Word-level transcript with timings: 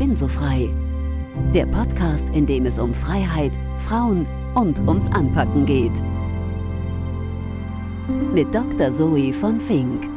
bin 0.00 0.14
so 0.14 0.28
frei. 0.28 0.70
Der 1.52 1.66
Podcast, 1.66 2.26
in 2.30 2.46
dem 2.46 2.64
es 2.64 2.78
um 2.78 2.94
Freiheit, 2.94 3.52
Frauen 3.86 4.26
und 4.54 4.78
ums 4.88 5.08
Anpacken 5.08 5.66
geht. 5.66 5.92
Mit 8.32 8.54
Dr. 8.54 8.92
Zoe 8.92 9.34
von 9.34 9.60
Fink. 9.60 10.08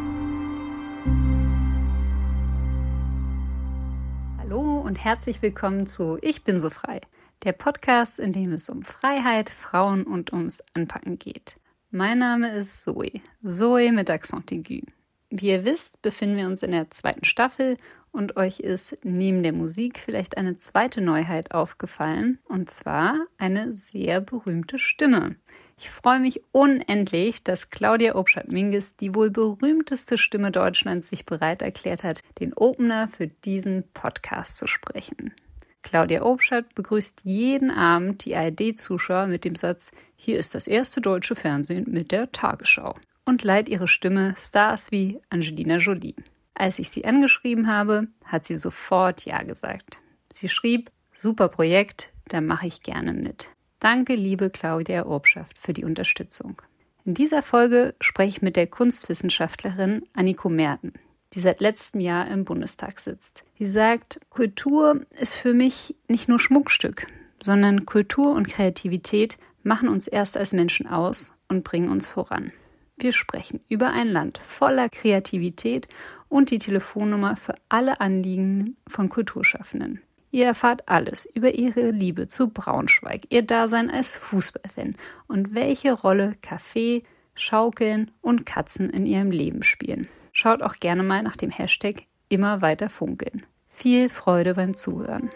Hallo 4.37 4.79
und 4.79 5.03
herzlich 5.03 5.41
willkommen 5.41 5.85
zu 5.85 6.17
Ich 6.21 6.45
bin 6.45 6.61
so 6.61 6.69
frei. 6.69 7.01
Der 7.43 7.51
Podcast, 7.51 8.19
in 8.19 8.31
dem 8.31 8.53
es 8.53 8.69
um 8.69 8.83
Freiheit, 8.83 9.49
Frauen 9.49 10.03
und 10.05 10.31
ums 10.31 10.63
Anpacken 10.73 11.19
geht. 11.19 11.59
Mein 11.91 12.19
Name 12.19 12.55
ist 12.55 12.83
Zoe. 12.83 13.19
Zoe 13.43 13.91
mit 13.91 14.09
Accent 14.09 14.49
aigu. 14.49 14.85
Wie 15.29 15.49
ihr 15.49 15.65
wisst, 15.65 16.01
befinden 16.01 16.37
wir 16.37 16.45
uns 16.45 16.63
in 16.63 16.71
der 16.71 16.89
zweiten 16.91 17.25
Staffel 17.25 17.75
und 18.13 18.37
euch 18.37 18.59
ist 18.61 18.97
neben 19.03 19.43
der 19.43 19.51
Musik 19.51 19.99
vielleicht 19.99 20.37
eine 20.37 20.57
zweite 20.57 21.01
Neuheit 21.01 21.51
aufgefallen, 21.51 22.39
und 22.45 22.69
zwar 22.69 23.25
eine 23.37 23.75
sehr 23.75 24.21
berühmte 24.21 24.79
Stimme. 24.79 25.35
Ich 25.77 25.89
freue 25.89 26.19
mich 26.19 26.41
unendlich, 26.51 27.43
dass 27.43 27.71
Claudia 27.71 28.15
Obstadt-Minges, 28.15 28.95
die 28.95 29.13
wohl 29.15 29.31
berühmteste 29.31 30.17
Stimme 30.17 30.51
Deutschlands, 30.51 31.09
sich 31.09 31.25
bereit 31.25 31.61
erklärt 31.61 32.03
hat, 32.03 32.21
den 32.39 32.53
Opener 32.53 33.09
für 33.09 33.27
diesen 33.27 33.83
Podcast 33.93 34.57
zu 34.57 34.67
sprechen. 34.67 35.33
Claudia 35.81 36.21
Obstadt 36.21 36.73
begrüßt 36.75 37.21
jeden 37.23 37.71
Abend 37.71 38.23
die 38.23 38.35
ARD-Zuschauer 38.35 39.27
mit 39.27 39.43
dem 39.43 39.55
Satz: 39.55 39.91
Hier 40.15 40.37
ist 40.37 40.55
das 40.55 40.67
erste 40.67 41.01
deutsche 41.01 41.35
Fernsehen 41.35 41.85
mit 41.89 42.11
der 42.11 42.31
Tagesschau 42.31 42.95
und 43.25 43.43
leiht 43.43 43.67
ihre 43.67 43.87
Stimme 43.87 44.35
Stars 44.37 44.91
wie 44.91 45.19
Angelina 45.29 45.77
Jolie. 45.77 46.15
Als 46.53 46.79
ich 46.79 46.89
sie 46.89 47.05
angeschrieben 47.05 47.67
habe, 47.67 48.07
hat 48.25 48.45
sie 48.45 48.55
sofort 48.55 49.25
Ja 49.25 49.43
gesagt. 49.43 49.99
Sie 50.31 50.49
schrieb: 50.49 50.91
Super 51.13 51.47
Projekt, 51.47 52.11
da 52.27 52.41
mache 52.41 52.67
ich 52.67 52.83
gerne 52.83 53.13
mit. 53.13 53.49
Danke, 53.79 54.15
liebe 54.15 54.49
Claudia 54.49 55.05
Obschaft, 55.05 55.57
für 55.57 55.73
die 55.73 55.83
Unterstützung. 55.83 56.61
In 57.05 57.13
dieser 57.13 57.43
Folge 57.43 57.95
spreche 57.99 58.37
ich 58.37 58.41
mit 58.41 58.55
der 58.55 58.67
Kunstwissenschaftlerin 58.67 60.03
Anniko 60.13 60.49
Merten 60.49 60.93
die 61.33 61.39
seit 61.39 61.61
letztem 61.61 61.99
Jahr 61.99 62.27
im 62.27 62.45
Bundestag 62.45 62.99
sitzt. 62.99 63.43
Sie 63.57 63.67
sagt, 63.67 64.19
Kultur 64.29 65.05
ist 65.19 65.35
für 65.35 65.53
mich 65.53 65.95
nicht 66.07 66.29
nur 66.29 66.39
Schmuckstück, 66.39 67.07
sondern 67.41 67.85
Kultur 67.85 68.33
und 68.33 68.47
Kreativität 68.47 69.37
machen 69.63 69.89
uns 69.89 70.07
erst 70.07 70.37
als 70.37 70.53
Menschen 70.53 70.87
aus 70.87 71.37
und 71.47 71.63
bringen 71.63 71.89
uns 71.89 72.07
voran. 72.07 72.51
Wir 72.97 73.11
sprechen 73.11 73.59
über 73.69 73.89
ein 73.89 74.07
Land 74.07 74.37
voller 74.37 74.89
Kreativität 74.89 75.87
und 76.29 76.51
die 76.51 76.59
Telefonnummer 76.59 77.35
für 77.35 77.55
alle 77.69 77.99
Anliegen 78.01 78.77
von 78.87 79.09
Kulturschaffenden. 79.09 80.01
Ihr 80.31 80.45
erfahrt 80.45 80.89
alles 80.89 81.25
über 81.25 81.53
ihre 81.53 81.91
Liebe 81.91 82.27
zu 82.27 82.49
Braunschweig, 82.49 83.27
ihr 83.29 83.43
Dasein 83.43 83.91
als 83.91 84.15
Fußballfan 84.15 84.95
und 85.27 85.53
welche 85.53 85.93
Rolle 85.93 86.35
Kaffee, 86.41 87.03
Schaukeln 87.35 88.11
und 88.21 88.45
Katzen 88.45 88.89
in 88.89 89.05
ihrem 89.05 89.31
Leben 89.31 89.63
spielen. 89.63 90.07
Schaut 90.31 90.63
auch 90.63 90.77
gerne 90.79 91.03
mal 91.03 91.21
nach 91.21 91.35
dem 91.35 91.51
Hashtag 91.51 92.05
immer 92.29 92.61
weiter 92.61 92.89
funkeln. 92.89 93.45
Viel 93.69 94.09
Freude 94.09 94.55
beim 94.55 94.75
Zuhören. 94.75 95.29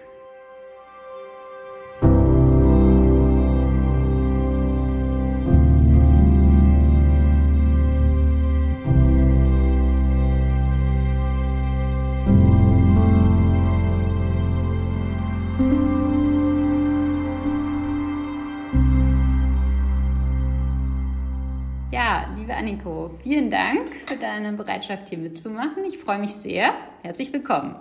Anniko, 22.78 23.10
vielen 23.24 23.50
Dank 23.50 23.90
für 24.08 24.18
deine 24.18 24.54
Bereitschaft, 24.54 25.10
hier 25.10 25.18
mitzumachen. 25.18 25.84
Ich 25.88 25.98
freue 25.98 26.20
mich 26.20 26.32
sehr. 26.32 26.74
Herzlich 27.02 27.34
willkommen. 27.34 27.76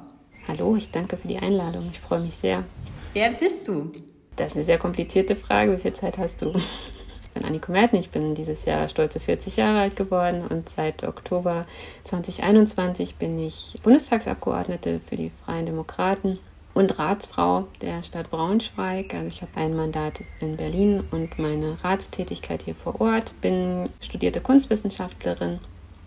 Hallo, 0.49 0.75
ich 0.75 0.91
danke 0.91 1.19
für 1.19 1.29
die 1.29 1.37
Einladung. 1.37 1.91
Ich 1.93 2.01
freue 2.01 2.21
mich 2.21 2.35
sehr. 2.35 2.65
Wer 3.13 3.31
bist 3.31 3.69
du? 3.69 3.93
Das 4.37 4.53
ist 4.53 4.57
eine 4.57 4.65
sehr 4.65 4.79
komplizierte 4.79 5.37
Frage. 5.37 5.77
Wie 5.77 5.81
viel 5.83 5.93
Zeit 5.93 6.17
hast 6.17 6.41
du? 6.41 6.55
Ich 6.57 7.43
bin 7.43 7.45
Anniko 7.45 7.73
Merten. 7.73 7.97
Ich 7.97 8.09
bin 8.09 8.35
dieses 8.35 8.65
Jahr 8.65 8.89
stolze 8.89 9.21
40 9.21 9.57
Jahre 9.57 9.81
alt 9.81 9.97
geworden 9.97 10.47
und 10.49 10.71
seit 10.71 11.05
Oktober 11.05 11.67
2021 12.05 13.17
bin 13.17 13.39
ich 13.39 13.79
Bundestagsabgeordnete 13.83 15.01
für 15.07 15.17
die 15.17 15.31
Freien 15.45 15.67
Demokraten 15.67 16.39
und 16.77 16.99
Ratsfrau 16.99 17.67
der 17.81 18.03
Stadt 18.03 18.31
Braunschweig. 18.31 19.15
Also 19.15 19.29
ich 19.29 19.41
habe 19.41 19.57
ein 19.57 19.75
Mandat 19.75 20.21
in 20.41 20.59
Berlin 20.59 21.03
und 21.11 21.39
meine 21.39 21.83
Ratstätigkeit 21.83 22.61
hier 22.63 22.75
vor 22.75 23.01
Ort. 23.01 23.33
Bin 23.41 23.89
studierte 24.03 24.43
Kunstwissenschaftlerin, 24.43 25.59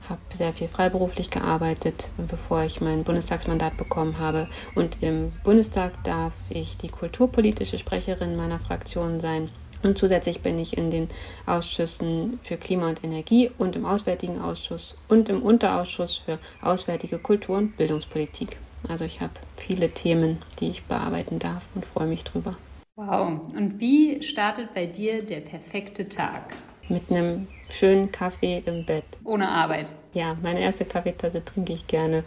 habe 0.07 0.21
sehr 0.31 0.53
viel 0.53 0.67
freiberuflich 0.67 1.31
gearbeitet, 1.31 2.09
bevor 2.17 2.61
ich 2.61 2.81
mein 2.81 3.03
Bundestagsmandat 3.03 3.77
bekommen 3.77 4.19
habe. 4.19 4.47
Und 4.75 5.01
im 5.01 5.31
Bundestag 5.43 6.03
darf 6.03 6.33
ich 6.49 6.77
die 6.77 6.89
kulturpolitische 6.89 7.79
Sprecherin 7.79 8.35
meiner 8.35 8.59
Fraktion 8.59 9.19
sein. 9.19 9.49
Und 9.81 9.97
zusätzlich 9.97 10.41
bin 10.41 10.59
ich 10.59 10.77
in 10.77 10.91
den 10.91 11.07
Ausschüssen 11.47 12.39
für 12.43 12.57
Klima 12.57 12.89
und 12.89 13.03
Energie 13.03 13.49
und 13.57 13.75
im 13.75 13.87
Auswärtigen 13.87 14.39
Ausschuss 14.39 14.99
und 15.07 15.29
im 15.29 15.41
Unterausschuss 15.41 16.17
für 16.17 16.37
Auswärtige 16.61 17.17
Kultur 17.17 17.57
und 17.57 17.75
Bildungspolitik. 17.75 18.57
Also 18.87 19.05
ich 19.05 19.21
habe 19.21 19.33
viele 19.57 19.89
Themen, 19.89 20.39
die 20.59 20.69
ich 20.69 20.83
bearbeiten 20.83 21.39
darf 21.39 21.63
und 21.75 21.85
freue 21.85 22.07
mich 22.07 22.23
drüber. 22.23 22.51
Wow. 22.95 23.39
Und 23.55 23.79
wie 23.79 24.21
startet 24.23 24.73
bei 24.73 24.85
dir 24.85 25.23
der 25.23 25.39
perfekte 25.39 26.09
Tag? 26.09 26.53
Mit 26.89 27.09
einem 27.11 27.47
schönen 27.71 28.11
Kaffee 28.11 28.63
im 28.65 28.85
Bett. 28.85 29.05
Ohne 29.23 29.47
Arbeit. 29.47 29.87
Ja, 30.13 30.35
meine 30.41 30.59
erste 30.59 30.85
Kaffeetasse 30.85 31.45
trinke 31.45 31.73
ich 31.73 31.87
gerne 31.87 32.23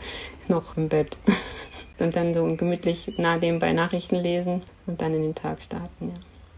noch 0.48 0.76
im 0.76 0.88
Bett. 0.88 1.18
Und 1.98 2.16
dann 2.16 2.34
so 2.34 2.44
gemütlich 2.56 3.12
nah 3.18 3.36
nebenbei 3.36 3.72
Nachrichten 3.72 4.16
lesen 4.16 4.62
und 4.86 5.00
dann 5.00 5.14
in 5.14 5.22
den 5.22 5.34
Tag 5.36 5.62
starten. 5.62 6.08
Ja. 6.08 6.14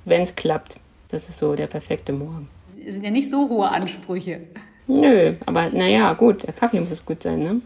Wenn 0.06 0.22
es 0.22 0.34
klappt. 0.36 0.78
Das 1.10 1.28
ist 1.28 1.38
so 1.38 1.54
der 1.54 1.66
perfekte 1.66 2.12
Morgen. 2.12 2.48
Es 2.86 2.94
sind 2.94 3.04
ja 3.04 3.10
nicht 3.10 3.28
so 3.28 3.48
hohe 3.48 3.68
Ansprüche. 3.68 4.40
Nö, 4.86 5.34
aber 5.44 5.68
naja, 5.70 6.12
gut, 6.14 6.46
der 6.46 6.54
Kaffee 6.54 6.80
muss 6.80 7.04
gut 7.04 7.22
sein, 7.22 7.42
ne? 7.42 7.60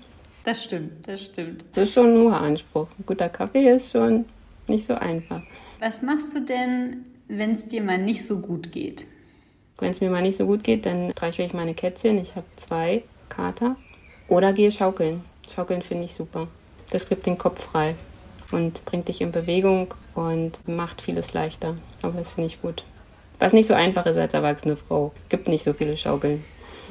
Das 0.48 0.64
stimmt, 0.64 1.06
das 1.06 1.24
stimmt. 1.26 1.62
Das 1.74 1.84
ist 1.84 1.92
schon 1.92 2.14
ein 2.14 2.22
hoher 2.22 2.40
Anspruch. 2.40 2.88
Ein 2.98 3.04
guter 3.04 3.28
Kaffee 3.28 3.70
ist 3.70 3.92
schon 3.92 4.24
nicht 4.66 4.86
so 4.86 4.94
einfach. 4.94 5.42
Was 5.78 6.00
machst 6.00 6.34
du 6.34 6.40
denn, 6.40 7.04
wenn 7.28 7.52
es 7.52 7.68
dir 7.68 7.82
mal 7.82 7.98
nicht 7.98 8.24
so 8.24 8.38
gut 8.38 8.72
geht? 8.72 9.04
Wenn 9.78 9.90
es 9.90 10.00
mir 10.00 10.08
mal 10.08 10.22
nicht 10.22 10.38
so 10.38 10.46
gut 10.46 10.64
geht, 10.64 10.86
dann 10.86 11.12
streichle 11.12 11.44
ich 11.44 11.52
meine 11.52 11.74
Kätzchen. 11.74 12.16
Ich 12.16 12.34
habe 12.34 12.46
zwei 12.56 13.02
Kater. 13.28 13.76
Oder 14.26 14.54
gehe 14.54 14.72
schaukeln. 14.72 15.22
Schaukeln 15.54 15.82
finde 15.82 16.06
ich 16.06 16.14
super. 16.14 16.48
Das 16.92 17.10
gibt 17.10 17.26
den 17.26 17.36
Kopf 17.36 17.62
frei 17.62 17.94
und 18.50 18.82
bringt 18.86 19.08
dich 19.08 19.20
in 19.20 19.32
Bewegung 19.32 19.92
und 20.14 20.66
macht 20.66 21.02
vieles 21.02 21.34
leichter. 21.34 21.76
Aber 22.00 22.16
das 22.16 22.30
finde 22.30 22.46
ich 22.46 22.62
gut. 22.62 22.84
Was 23.38 23.52
nicht 23.52 23.66
so 23.66 23.74
einfach 23.74 24.06
ist 24.06 24.16
als 24.16 24.32
erwachsene 24.32 24.78
Frau. 24.78 25.12
Gibt 25.28 25.46
nicht 25.46 25.64
so 25.64 25.74
viele 25.74 25.98
Schaukeln. 25.98 26.42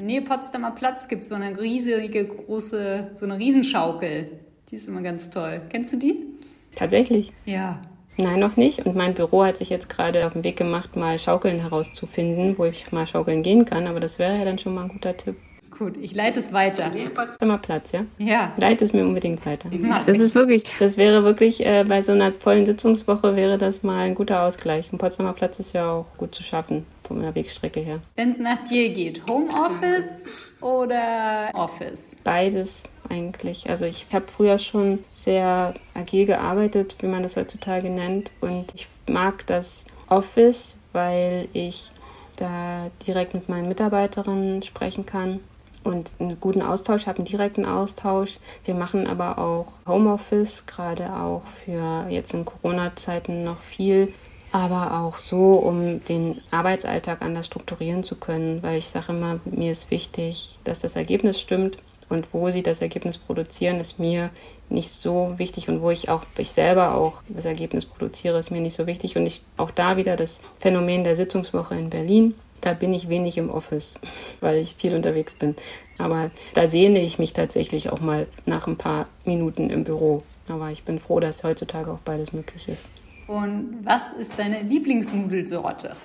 Nee, 0.02 0.22
Potsdamer 0.22 0.72
Platz 0.72 1.08
gibt 1.08 1.24
es 1.24 1.30
so 1.30 1.36
eine 1.36 1.60
riesige, 1.60 2.26
große, 2.26 3.12
so 3.16 3.26
eine 3.26 3.38
Riesenschaukel. 3.38 4.30
Die 4.70 4.76
ist 4.76 4.88
immer 4.88 5.02
ganz 5.02 5.30
toll. 5.30 5.62
Kennst 5.70 5.94
du 5.94 5.98
die? 5.98 6.26
Tatsächlich? 6.76 7.32
Ja. 7.46 7.80
Nein, 8.18 8.40
noch 8.40 8.58
nicht. 8.58 8.86
Und 8.86 8.96
mein 8.96 9.14
Büro 9.14 9.44
hat 9.44 9.58
sich 9.58 9.70
jetzt 9.70 9.90
gerade 9.90 10.26
auf 10.26 10.34
den 10.34 10.44
Weg 10.44 10.58
gemacht, 10.58 10.96
mal 10.96 11.18
Schaukeln 11.18 11.60
herauszufinden, 11.60 12.58
wo 12.58 12.66
ich 12.66 12.92
mal 12.92 13.08
schaukeln 13.08 13.44
gehen 13.44 13.66
kann. 13.66 13.88
Aber 13.88 14.00
das 14.00 14.20
wäre 14.20 14.38
ja 14.38 14.46
dann 14.46 14.58
schon 14.58 14.74
mal 14.74 14.84
ein 14.84 14.90
guter 14.90 15.16
Tipp. 15.16 15.36
Gut, 15.78 15.96
ich 16.02 16.16
leite 16.16 16.40
es 16.40 16.52
weiter. 16.54 16.90
Nee, 16.90 17.10
Potsdamer 17.10 17.60
Platz, 17.60 17.92
ja? 17.92 18.06
Ja. 18.18 18.54
Leite 18.58 18.84
es 18.84 18.94
mir 18.94 19.04
unbedingt 19.04 19.46
weiter. 19.46 19.70
Mach 19.72 20.06
das 20.06 20.20
ist 20.20 20.34
wirklich, 20.34 20.64
das 20.80 20.98
wäre 20.98 21.24
wirklich, 21.24 21.64
äh, 21.64 21.86
bei 21.88 22.02
so 22.02 22.14
einer 22.14 22.32
vollen 22.32 22.66
Sitzungswoche 22.66 23.36
wäre 23.36 23.60
das 23.60 23.84
mal 23.84 24.00
ein 24.00 24.16
guter 24.16 24.42
Ausgleich. 24.42 24.92
Und 24.92 24.98
Potsdamer 24.98 25.34
Platz 25.34 25.60
ist 25.60 25.74
ja 25.74 25.92
auch 25.92 26.08
gut 26.18 26.34
zu 26.34 26.44
schaffen 26.44 26.86
von 27.08 27.22
der 27.22 27.34
Wegstrecke 27.36 27.80
her. 27.80 28.02
Wenn 28.16 28.32
es 28.32 28.40
nach 28.40 28.64
dir 28.64 28.90
geht, 28.90 29.26
Homeoffice 29.28 30.28
oder 30.62 31.52
Office? 31.54 32.18
Beides 32.24 32.84
eigentlich. 33.10 33.70
Also 33.70 33.86
ich 33.86 34.06
habe 34.14 34.28
früher 34.28 34.58
schon 34.58 35.00
sehr 35.16 35.74
agil 35.94 36.26
gearbeitet, 36.26 36.98
wie 37.00 37.08
man 37.08 37.24
das 37.24 37.38
heutzutage 37.38 37.90
nennt. 37.90 38.32
Und 38.42 38.74
ich 38.76 38.88
mag 39.08 39.46
das 39.48 39.86
Office, 40.10 40.78
weil 40.94 41.48
ich 41.54 41.92
da 42.36 42.92
direkt 43.06 43.34
mit 43.34 43.50
meinen 43.50 43.68
Mitarbeiterinnen 43.68 44.62
sprechen 44.62 45.06
kann 45.06 45.40
und 45.84 46.12
einen 46.20 46.40
guten 46.40 46.62
Austausch 46.62 47.08
habe, 47.08 47.20
einen 47.20 47.26
direkten 47.26 47.66
Austausch. 47.66 48.40
Wir 48.66 48.76
machen 48.76 49.08
aber 49.08 49.38
auch 49.40 49.68
Homeoffice, 49.88 50.66
gerade 50.66 51.14
auch 51.14 51.44
für 51.64 52.08
jetzt 52.10 52.34
in 52.34 52.46
Corona-Zeiten 52.46 53.44
noch 53.44 53.60
viel, 53.62 54.14
aber 54.58 55.02
auch 55.02 55.18
so, 55.18 55.54
um 55.54 56.04
den 56.06 56.42
Arbeitsalltag 56.50 57.22
anders 57.22 57.46
strukturieren 57.46 58.04
zu 58.04 58.16
können, 58.16 58.64
weil 58.64 58.80
ich 58.80 58.88
sage 58.88 59.12
immer, 59.14 59.40
mir 59.46 59.72
ist 59.72 59.92
wichtig, 59.92 60.58
dass 60.64 60.80
das 60.80 60.96
Ergebnis 60.96 61.40
stimmt 61.40 61.78
und 62.10 62.34
wo 62.34 62.50
sie 62.50 62.64
das 62.64 62.82
Ergebnis 62.82 63.20
produzieren, 63.20 63.80
ist 63.80 64.00
mir 64.00 64.32
nicht 64.70 64.90
so 64.90 65.36
wichtig 65.38 65.70
und 65.70 65.84
wo 65.84 65.92
ich 65.92 66.10
auch 66.10 66.24
ich 66.40 66.50
selber 66.50 66.96
auch 66.96 67.22
das 67.30 67.46
Ergebnis 67.46 67.86
produziere, 67.86 68.40
ist 68.40 68.50
mir 68.50 68.60
nicht 68.60 68.76
so 68.76 68.88
wichtig 68.88 69.16
und 69.16 69.28
ich 69.28 69.44
auch 69.58 69.70
da 69.70 69.96
wieder 69.96 70.16
das 70.16 70.42
Phänomen 70.58 71.04
der 71.04 71.16
Sitzungswoche 71.16 71.76
in 71.76 71.92
Berlin. 71.92 72.34
Da 72.62 72.74
bin 72.74 72.96
ich 72.96 73.10
wenig 73.10 73.38
im 73.38 73.52
Office, 73.52 74.00
weil 74.42 74.58
ich 74.58 74.74
viel 74.74 74.96
unterwegs 74.96 75.36
bin. 75.36 75.56
Aber 76.00 76.32
da 76.56 76.68
sehne 76.68 77.00
ich 77.00 77.20
mich 77.20 77.34
tatsächlich 77.34 77.92
auch 77.92 78.00
mal 78.00 78.26
nach 78.48 78.66
ein 78.66 78.78
paar 78.78 79.08
Minuten 79.24 79.70
im 79.70 79.84
Büro. 79.84 80.24
Aber 80.50 80.72
ich 80.72 80.84
bin 80.84 81.00
froh, 81.00 81.20
dass 81.20 81.44
heutzutage 81.44 81.92
auch 81.92 82.00
beides 82.00 82.34
möglich 82.34 82.68
ist. 82.68 82.88
Und 83.28 83.80
was 83.84 84.14
ist 84.14 84.40
deine 84.40 84.62
Lieblingsnudelsorte? 84.62 85.96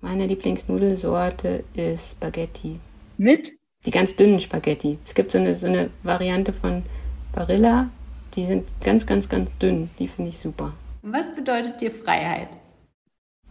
Meine 0.00 0.26
Lieblingsnudelsorte 0.26 1.64
ist 1.74 2.12
Spaghetti. 2.12 2.78
Mit? 3.18 3.52
Die 3.84 3.90
ganz 3.90 4.14
dünnen 4.14 4.38
Spaghetti. 4.38 4.98
Es 5.04 5.14
gibt 5.14 5.32
so 5.32 5.38
eine, 5.38 5.54
so 5.54 5.66
eine 5.66 5.90
Variante 6.02 6.52
von 6.52 6.84
Barilla, 7.32 7.88
die 8.34 8.46
sind 8.46 8.68
ganz, 8.80 9.06
ganz, 9.06 9.28
ganz 9.28 9.50
dünn. 9.58 9.90
Die 9.98 10.08
finde 10.08 10.30
ich 10.30 10.38
super. 10.38 10.72
Was 11.02 11.34
bedeutet 11.34 11.80
dir 11.80 11.90
Freiheit? 11.90 12.48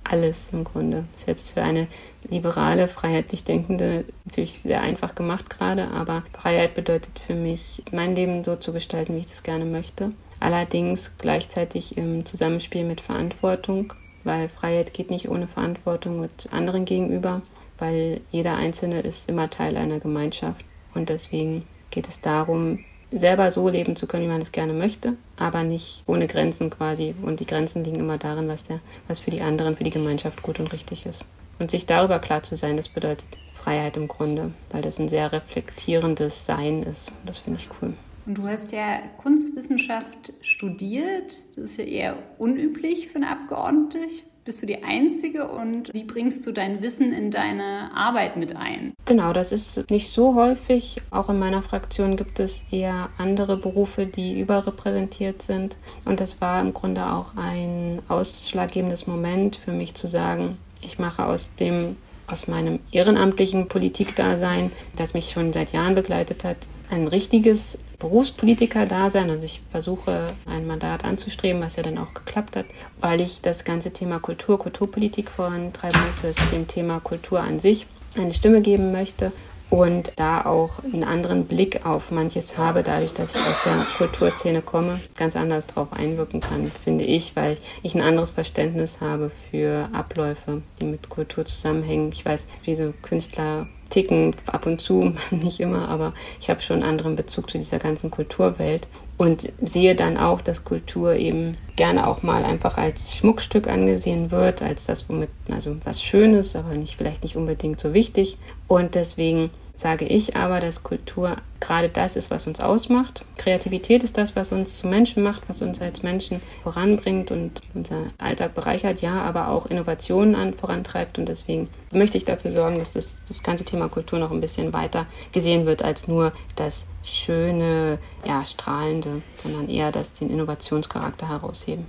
Alles 0.04 0.50
im 0.52 0.63
Grunde. 0.63 1.06
Ist 1.16 1.28
jetzt 1.28 1.52
für 1.52 1.62
eine 1.62 1.88
liberale, 2.30 2.88
freiheitlich 2.88 3.44
Denkende 3.44 4.06
natürlich 4.25 4.60
sehr 4.62 4.81
einfach 4.81 5.16
gemacht 5.16 5.50
gerade, 5.50 5.90
aber 5.92 6.24
Freiheit 6.34 6.74
bedeutet 6.74 7.19
für 7.19 7.36
mich, 7.36 7.84
mein 7.92 8.16
Leben 8.16 8.44
so 8.44 8.56
zu 8.56 8.74
gestalten, 8.74 9.16
wie 9.16 9.19
ich 9.19 9.28
das 9.28 9.44
gerne 9.44 9.66
möchte. 9.66 10.12
Allerdings 10.42 11.12
gleichzeitig 11.20 11.98
im 11.98 12.26
Zusammenspiel 12.26 12.84
mit 12.84 13.00
Verantwortung, 13.00 13.94
weil 14.24 14.50
Freiheit 14.50 14.92
geht 14.92 15.12
nicht 15.12 15.30
ohne 15.30 15.48
Verantwortung 15.48 16.20
mit 16.20 16.52
anderen 16.52 16.84
gegenüber, 16.84 17.44
weil 17.78 18.22
jeder 18.32 18.56
Einzelne 18.56 19.02
ist 19.02 19.30
immer 19.30 19.52
Teil 19.52 19.78
einer 19.78 20.00
Gemeinschaft. 20.00 20.66
Und 20.96 21.10
deswegen 21.10 21.68
geht 21.92 22.10
es 22.10 22.22
darum, 22.22 22.80
selber 23.12 23.52
so 23.52 23.70
leben 23.70 23.96
zu 23.96 24.08
können, 24.08 24.24
wie 24.24 24.32
man 24.32 24.42
es 24.42 24.52
gerne 24.52 24.74
möchte, 24.74 25.14
aber 25.38 25.62
nicht 25.62 26.02
ohne 26.08 26.26
Grenzen 26.26 26.72
quasi. 26.72 27.14
Und 27.22 27.40
die 27.40 27.46
Grenzen 27.46 27.84
liegen 27.84 28.00
immer 28.00 28.18
darin, 28.18 28.48
was, 28.48 28.64
der, 28.64 28.80
was 29.08 29.20
für 29.20 29.32
die 29.32 29.42
anderen, 29.42 29.78
für 29.78 29.84
die 29.84 29.92
Gemeinschaft 29.92 30.42
gut 30.42 30.60
und 30.60 30.74
richtig 30.74 31.06
ist. 31.06 31.24
Und 31.60 31.70
sich 31.70 31.86
darüber 31.86 32.18
klar 32.18 32.42
zu 32.42 32.58
sein, 32.58 32.78
das 32.78 32.90
bedeutet 32.90 33.28
Freiheit 33.54 33.96
im 33.96 34.08
Grunde, 34.08 34.54
weil 34.72 34.82
das 34.82 34.98
ein 34.98 35.08
sehr 35.08 35.32
reflektierendes 35.32 36.48
Sein 36.48 36.82
ist. 36.82 37.12
Das 37.28 37.38
finde 37.38 37.60
ich 37.60 37.70
cool. 37.80 37.94
Und 38.26 38.38
du 38.38 38.48
hast 38.48 38.72
ja 38.72 39.02
Kunstwissenschaft 39.18 40.34
studiert. 40.42 41.42
Das 41.56 41.72
ist 41.72 41.78
ja 41.78 41.86
eher 41.86 42.18
unüblich 42.38 43.08
für 43.08 43.18
eine 43.18 43.30
Abgeordnete. 43.30 44.00
Bist 44.44 44.64
du 44.64 44.66
die 44.66 44.84
Einzige 44.84 45.48
und 45.48 45.94
wie 45.94 46.04
bringst 46.04 46.48
du 46.48 46.52
dein 46.52 46.82
Wissen 46.82 47.14
in 47.14 47.30
deine 47.30 47.92
Arbeit 47.94 48.38
mit 48.38 48.56
ein? 48.56 48.94
Genau, 49.06 49.34
das 49.34 49.52
ist 49.52 49.92
nicht 49.92 50.12
so 50.12 50.34
häufig. 50.34 51.00
Auch 51.12 51.30
in 51.30 51.38
meiner 51.38 51.62
Fraktion 51.62 52.16
gibt 52.16 52.40
es 52.40 52.64
eher 52.72 53.10
andere 53.20 53.56
Berufe, 53.56 54.08
die 54.08 54.40
überrepräsentiert 54.40 55.44
sind. 55.44 55.78
Und 56.06 56.20
das 56.20 56.42
war 56.42 56.60
im 56.60 56.74
Grunde 56.74 57.06
auch 57.06 57.36
ein 57.36 58.02
ausschlaggebendes 58.08 59.06
Moment 59.06 59.58
für 59.58 59.74
mich 59.74 59.94
zu 59.94 60.08
sagen, 60.08 60.58
ich 60.82 60.98
mache 60.98 61.26
aus 61.26 61.56
dem 61.56 61.98
aus 62.28 62.48
meinem 62.48 62.80
ehrenamtlichen 62.92 63.68
Politikdasein, 63.68 64.72
das 64.96 65.14
mich 65.14 65.32
schon 65.32 65.52
seit 65.52 65.74
Jahren 65.74 65.96
begleitet 65.96 66.46
hat, 66.46 66.58
ein 66.90 67.08
richtiges 67.08 67.78
Berufspolitiker-Dasein. 68.01 69.30
Also 69.30 69.45
ich 69.45 69.62
versuche 69.69 70.27
ein 70.45 70.68
Mandat 70.68 71.06
anzustreben, 71.06 71.62
was 71.62 71.75
ja 71.75 71.83
dann 71.83 71.98
auch 71.98 72.13
geklappt 72.13 72.56
hat, 72.56 72.65
weil 73.00 73.21
ich 73.21 73.42
das 73.42 73.63
ganze 73.63 73.92
Thema 73.92 74.19
Kultur, 74.19 74.57
Kulturpolitik 74.59 75.30
vorantreiben 75.30 76.01
möchte, 76.07 76.27
dass 76.27 76.44
ich 76.44 76.50
dem 76.50 76.68
Thema 76.68 77.00
Kultur 77.00 77.39
an 77.39 77.59
sich 77.59 77.88
eine 78.15 78.33
Stimme 78.33 78.62
geben 78.62 78.92
möchte 78.92 79.31
und 79.69 80.12
da 80.18 80.45
auch 80.45 80.83
einen 80.83 81.06
anderen 81.06 81.45
Blick 81.45 81.86
auf 81.86 82.12
manches 82.12 82.57
habe, 82.57 82.83
dadurch, 82.83 83.13
dass 83.13 83.33
ich 83.33 83.39
aus 83.39 83.63
der 83.63 83.86
Kulturszene 83.98 84.62
komme, 84.62 85.00
ganz 85.15 85.38
anders 85.38 85.68
darauf 85.68 85.94
einwirken 85.94 86.42
kann, 86.42 86.71
finde 86.83 87.06
ich, 87.06 87.38
weil 87.38 87.57
ich 87.81 87.95
ein 87.95 88.01
anderes 88.01 88.31
Verständnis 88.31 89.00
habe 89.00 89.31
für 89.50 89.88
Abläufe, 89.94 90.62
die 90.81 90.86
mit 90.86 91.07
Kultur 91.07 91.45
zusammenhängen. 91.45 92.12
Ich 92.12 92.25
weiß, 92.25 92.48
wie 92.65 92.75
so 92.75 92.94
Künstler 93.01 93.68
ticken, 93.92 94.36
ab 94.48 94.66
und 94.66 94.82
zu, 94.82 95.14
nicht 95.32 95.60
immer, 95.60 95.88
aber 95.88 96.14
ich 96.40 96.50
habe 96.50 96.62
schon 96.62 96.78
einen 96.78 96.90
anderen 96.90 97.16
Bezug 97.16 97.50
zu 97.50 97.58
dieser 97.60 97.78
ganzen 97.78 98.10
Kulturwelt 98.10 98.88
und 99.18 99.54
sehe 99.62 99.94
dann 99.94 100.18
auch, 100.18 100.42
dass 100.42 100.66
Kultur 100.66 101.16
eben 101.16 101.56
gerne 101.76 102.08
auch 102.08 102.24
mal 102.24 102.44
einfach 102.44 102.78
als 102.78 103.16
Schmuckstück 103.16 103.68
angesehen 103.68 104.32
wird, 104.32 104.64
als 104.64 104.88
das, 104.88 105.08
womit, 105.10 105.30
also 105.48 105.76
was 105.84 106.02
Schönes, 106.02 106.56
aber 106.56 106.74
nicht, 106.74 106.96
vielleicht 106.96 107.24
nicht 107.24 107.36
unbedingt 107.36 107.80
so 107.80 107.94
wichtig. 107.94 108.40
Und 108.68 108.96
deswegen 108.96 109.52
sage 109.76 110.06
ich 110.06 110.36
aber, 110.36 110.60
dass 110.60 110.84
Kultur 110.84 111.38
gerade 111.60 111.90
das 111.90 112.16
ist, 112.16 112.30
was 112.30 112.48
uns 112.48 112.60
ausmacht. 112.60 113.26
Kreativität 113.38 114.04
ist 114.04 114.18
das, 114.18 114.36
was 114.36 114.52
uns 114.52 114.78
zu 114.78 114.88
Menschen 114.88 115.24
macht, 115.24 115.42
was 115.48 115.62
uns 115.62 115.82
als 115.82 116.04
Menschen 116.04 116.42
voranbringt 116.64 117.32
und 117.32 117.62
unser 117.74 118.08
Alltag 118.18 118.54
bereichert, 118.54 119.02
ja, 119.02 119.22
aber 119.22 119.48
auch 119.48 119.66
Innovationen 119.66 120.36
an, 120.36 120.54
vorantreibt. 120.54 121.18
Und 121.18 121.28
deswegen 121.30 121.70
möchte 121.92 122.18
ich 122.18 122.26
dafür 122.26 122.52
sorgen, 122.52 122.80
dass 122.80 122.94
das, 122.94 123.24
das 123.28 123.44
ganze 123.44 123.66
Thema 123.66 123.90
Kultur 123.90 124.20
noch 124.20 124.32
ein 124.32 124.42
bisschen 124.42 124.74
weiter 124.74 125.08
gesehen 125.32 125.66
wird 125.66 125.84
als 125.84 126.08
nur 126.08 126.34
das 126.56 126.86
schöne, 127.04 127.98
ja, 128.26 128.46
strahlende, 128.46 129.22
sondern 129.38 129.70
eher 129.70 129.92
das 129.92 130.14
den 130.14 130.30
Innovationscharakter 130.30 131.28
herausheben. 131.28 131.86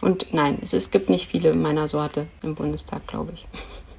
Und 0.00 0.32
nein, 0.32 0.58
es, 0.60 0.72
es 0.72 0.90
gibt 0.90 1.08
nicht 1.10 1.28
viele 1.28 1.54
meiner 1.54 1.88
Sorte 1.88 2.26
im 2.42 2.54
Bundestag, 2.54 3.06
glaube 3.06 3.32
ich. 3.34 3.46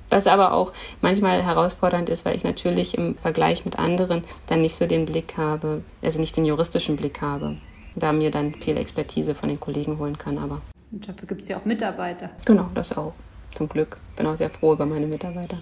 Was 0.10 0.28
aber 0.28 0.54
auch 0.54 0.72
manchmal 1.02 1.44
herausfordernd 1.44 2.10
ist, 2.10 2.26
weil 2.26 2.36
ich 2.36 2.44
natürlich 2.44 2.98
im 2.98 3.16
Vergleich 3.16 3.66
mit 3.66 3.78
anderen 3.78 4.24
dann 4.48 4.62
nicht 4.62 4.76
so 4.76 4.86
den 4.86 5.06
Blick 5.06 5.38
habe, 5.38 5.84
also 6.02 6.20
nicht 6.20 6.38
den 6.38 6.46
juristischen 6.46 6.96
Blick 6.96 7.22
habe, 7.22 7.58
da 7.96 8.14
mir 8.14 8.32
dann 8.32 8.56
viel 8.56 8.78
Expertise 8.78 9.36
von 9.36 9.50
den 9.50 9.60
Kollegen 9.60 10.00
holen 10.00 10.18
kann. 10.18 10.38
Aber 10.38 10.62
und 10.92 11.08
dafür 11.08 11.28
gibt 11.28 11.42
es 11.42 11.50
ja 11.50 11.58
auch 11.58 11.66
Mitarbeiter. 11.66 12.30
Genau, 12.46 12.70
das 12.74 12.96
auch. 12.96 13.14
Zum 13.56 13.68
Glück. 13.68 13.98
Bin 14.16 14.26
auch 14.26 14.36
sehr 14.36 14.50
froh 14.50 14.74
über 14.74 14.86
meine 14.86 15.08
Mitarbeiter 15.08 15.58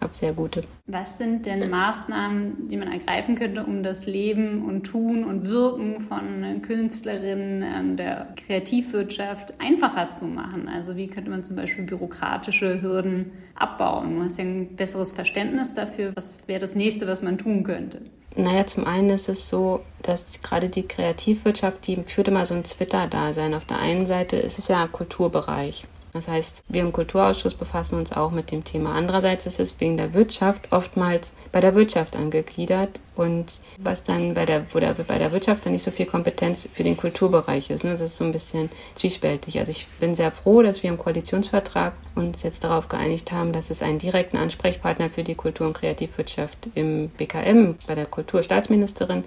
habe 0.00 0.14
sehr 0.14 0.32
gute. 0.32 0.62
Was 0.86 1.18
sind 1.18 1.46
denn 1.46 1.70
Maßnahmen, 1.70 2.68
die 2.68 2.76
man 2.76 2.92
ergreifen 2.92 3.34
könnte, 3.34 3.64
um 3.64 3.82
das 3.82 4.06
Leben 4.06 4.64
und 4.64 4.84
Tun 4.84 5.24
und 5.24 5.46
Wirken 5.46 6.00
von 6.00 6.62
Künstlerinnen 6.62 7.62
ähm, 7.62 7.96
der 7.96 8.28
Kreativwirtschaft 8.36 9.54
einfacher 9.60 10.10
zu 10.10 10.26
machen? 10.26 10.68
Also 10.68 10.96
wie 10.96 11.08
könnte 11.08 11.30
man 11.30 11.44
zum 11.44 11.56
Beispiel 11.56 11.84
bürokratische 11.84 12.80
Hürden 12.80 13.32
abbauen? 13.54 14.16
Du 14.16 14.22
hast 14.24 14.38
ja 14.38 14.44
ein 14.44 14.76
besseres 14.76 15.12
Verständnis 15.12 15.74
dafür. 15.74 16.12
Was 16.14 16.46
wäre 16.48 16.60
das 16.60 16.74
nächste, 16.74 17.06
was 17.06 17.22
man 17.22 17.38
tun 17.38 17.64
könnte? 17.64 18.02
Naja, 18.36 18.66
zum 18.66 18.84
einen 18.84 19.08
ist 19.10 19.30
es 19.30 19.48
so, 19.48 19.80
dass 20.02 20.42
gerade 20.42 20.68
die 20.68 20.86
Kreativwirtschaft, 20.86 21.86
die 21.86 21.96
führt 22.04 22.28
immer 22.28 22.44
so 22.44 22.54
ein 22.54 22.64
Twitter-Dasein. 22.64 23.54
Auf 23.54 23.64
der 23.64 23.78
einen 23.78 24.04
Seite 24.04 24.36
ist 24.36 24.58
es 24.58 24.68
ja 24.68 24.86
Kulturbereich. 24.86 25.86
Das 26.16 26.28
heißt, 26.28 26.64
wir 26.68 26.80
im 26.80 26.92
Kulturausschuss 26.92 27.54
befassen 27.54 27.98
uns 27.98 28.12
auch 28.12 28.30
mit 28.30 28.50
dem 28.50 28.64
Thema. 28.64 28.94
Andererseits 28.94 29.46
ist 29.46 29.60
es 29.60 29.78
wegen 29.80 29.98
der 29.98 30.14
Wirtschaft 30.14 30.72
oftmals 30.72 31.34
bei 31.52 31.60
der 31.60 31.74
Wirtschaft 31.74 32.16
angegliedert 32.16 33.00
und 33.14 33.60
was 33.78 34.02
dann 34.02 34.32
bei 34.34 34.46
der, 34.46 34.64
wo 34.72 34.78
der, 34.78 34.94
bei 34.94 35.18
der 35.18 35.32
Wirtschaft 35.32 35.66
dann 35.66 35.74
nicht 35.74 35.84
so 35.84 35.90
viel 35.90 36.06
Kompetenz 36.06 36.68
für 36.72 36.82
den 36.84 36.96
Kulturbereich 36.96 37.68
ist. 37.70 37.84
Ne? 37.84 37.90
Das 37.90 38.00
ist 38.00 38.16
so 38.16 38.24
ein 38.24 38.32
bisschen 38.32 38.70
zwiespältig. 38.94 39.58
Also 39.58 39.70
ich 39.70 39.86
bin 40.00 40.14
sehr 40.14 40.32
froh, 40.32 40.62
dass 40.62 40.82
wir 40.82 40.90
im 40.90 40.98
Koalitionsvertrag 40.98 41.92
uns 42.14 42.42
jetzt 42.42 42.64
darauf 42.64 42.88
geeinigt 42.88 43.30
haben, 43.30 43.52
dass 43.52 43.70
es 43.70 43.82
einen 43.82 43.98
direkten 43.98 44.38
Ansprechpartner 44.38 45.10
für 45.10 45.22
die 45.22 45.34
Kultur- 45.34 45.66
und 45.66 45.74
Kreativwirtschaft 45.74 46.68
im 46.74 47.10
BKM, 47.10 47.76
bei 47.86 47.94
der 47.94 48.06
Kulturstaatsministerin 48.06 49.24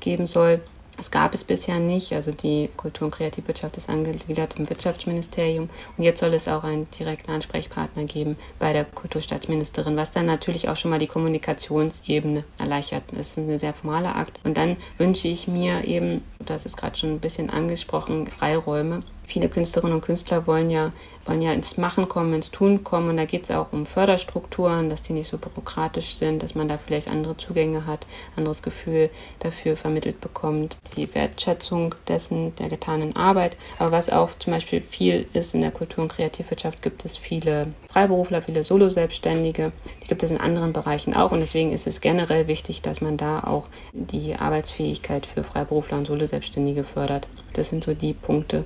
geben 0.00 0.26
soll. 0.26 0.60
Das 1.02 1.10
gab 1.10 1.34
es 1.34 1.42
bisher 1.42 1.80
nicht. 1.80 2.12
Also 2.12 2.30
die 2.30 2.70
Kultur- 2.76 3.06
und 3.06 3.10
Kreativwirtschaft 3.10 3.76
ist 3.76 3.90
angegliedert 3.90 4.54
im 4.56 4.70
Wirtschaftsministerium. 4.70 5.68
Und 5.96 6.04
jetzt 6.04 6.20
soll 6.20 6.32
es 6.32 6.46
auch 6.46 6.62
einen 6.62 6.88
direkten 6.92 7.32
Ansprechpartner 7.32 8.04
geben 8.04 8.36
bei 8.60 8.72
der 8.72 8.84
Kulturstaatsministerin, 8.84 9.96
was 9.96 10.12
dann 10.12 10.26
natürlich 10.26 10.68
auch 10.68 10.76
schon 10.76 10.92
mal 10.92 11.00
die 11.00 11.08
Kommunikationsebene 11.08 12.44
erleichtert. 12.56 13.02
Das 13.10 13.30
ist 13.30 13.38
ein 13.38 13.58
sehr 13.58 13.74
formaler 13.74 14.14
Akt. 14.14 14.38
Und 14.44 14.56
dann 14.56 14.76
wünsche 14.96 15.26
ich 15.26 15.48
mir 15.48 15.82
eben, 15.88 16.22
das 16.38 16.66
ist 16.66 16.76
gerade 16.76 16.96
schon 16.96 17.10
ein 17.10 17.18
bisschen 17.18 17.50
angesprochen, 17.50 18.28
Freiräume 18.28 19.02
viele 19.32 19.48
Künstlerinnen 19.48 19.96
und 19.96 20.02
Künstler 20.02 20.46
wollen 20.46 20.70
ja, 20.70 20.92
wollen 21.24 21.42
ja 21.42 21.52
ins 21.52 21.76
Machen 21.76 22.08
kommen, 22.08 22.34
ins 22.34 22.50
Tun 22.50 22.84
kommen. 22.84 23.10
Und 23.10 23.16
da 23.16 23.24
geht 23.24 23.44
es 23.44 23.50
auch 23.50 23.72
um 23.72 23.86
Förderstrukturen, 23.86 24.88
dass 24.88 25.02
die 25.02 25.12
nicht 25.12 25.28
so 25.28 25.38
bürokratisch 25.38 26.14
sind, 26.14 26.42
dass 26.42 26.54
man 26.54 26.68
da 26.68 26.78
vielleicht 26.78 27.10
andere 27.10 27.36
Zugänge 27.36 27.86
hat, 27.86 28.06
anderes 28.36 28.62
Gefühl 28.62 29.10
dafür 29.40 29.76
vermittelt 29.76 30.20
bekommt, 30.20 30.78
die 30.96 31.12
Wertschätzung 31.14 31.94
dessen, 32.08 32.54
der 32.56 32.68
getanen 32.68 33.16
Arbeit. 33.16 33.56
Aber 33.78 33.92
was 33.92 34.10
auch 34.10 34.30
zum 34.38 34.52
Beispiel 34.52 34.82
viel 34.82 35.26
ist 35.32 35.54
in 35.54 35.60
der 35.60 35.70
Kultur- 35.70 36.02
und 36.02 36.12
Kreativwirtschaft, 36.12 36.82
gibt 36.82 37.04
es 37.04 37.16
viele 37.16 37.68
Freiberufler, 37.88 38.42
viele 38.42 38.64
Solo-Selbstständige. 38.64 39.72
Die 40.02 40.08
gibt 40.08 40.22
es 40.22 40.30
in 40.30 40.38
anderen 40.38 40.72
Bereichen 40.72 41.14
auch. 41.14 41.32
Und 41.32 41.40
deswegen 41.40 41.72
ist 41.72 41.86
es 41.86 42.00
generell 42.00 42.46
wichtig, 42.46 42.82
dass 42.82 43.00
man 43.00 43.16
da 43.16 43.44
auch 43.44 43.68
die 43.92 44.34
Arbeitsfähigkeit 44.34 45.26
für 45.26 45.44
Freiberufler 45.44 45.98
und 45.98 46.06
Solo-Selbstständige 46.06 46.84
fördert. 46.84 47.28
Das 47.52 47.68
sind 47.68 47.84
so 47.84 47.94
die 47.94 48.14
Punkte, 48.14 48.64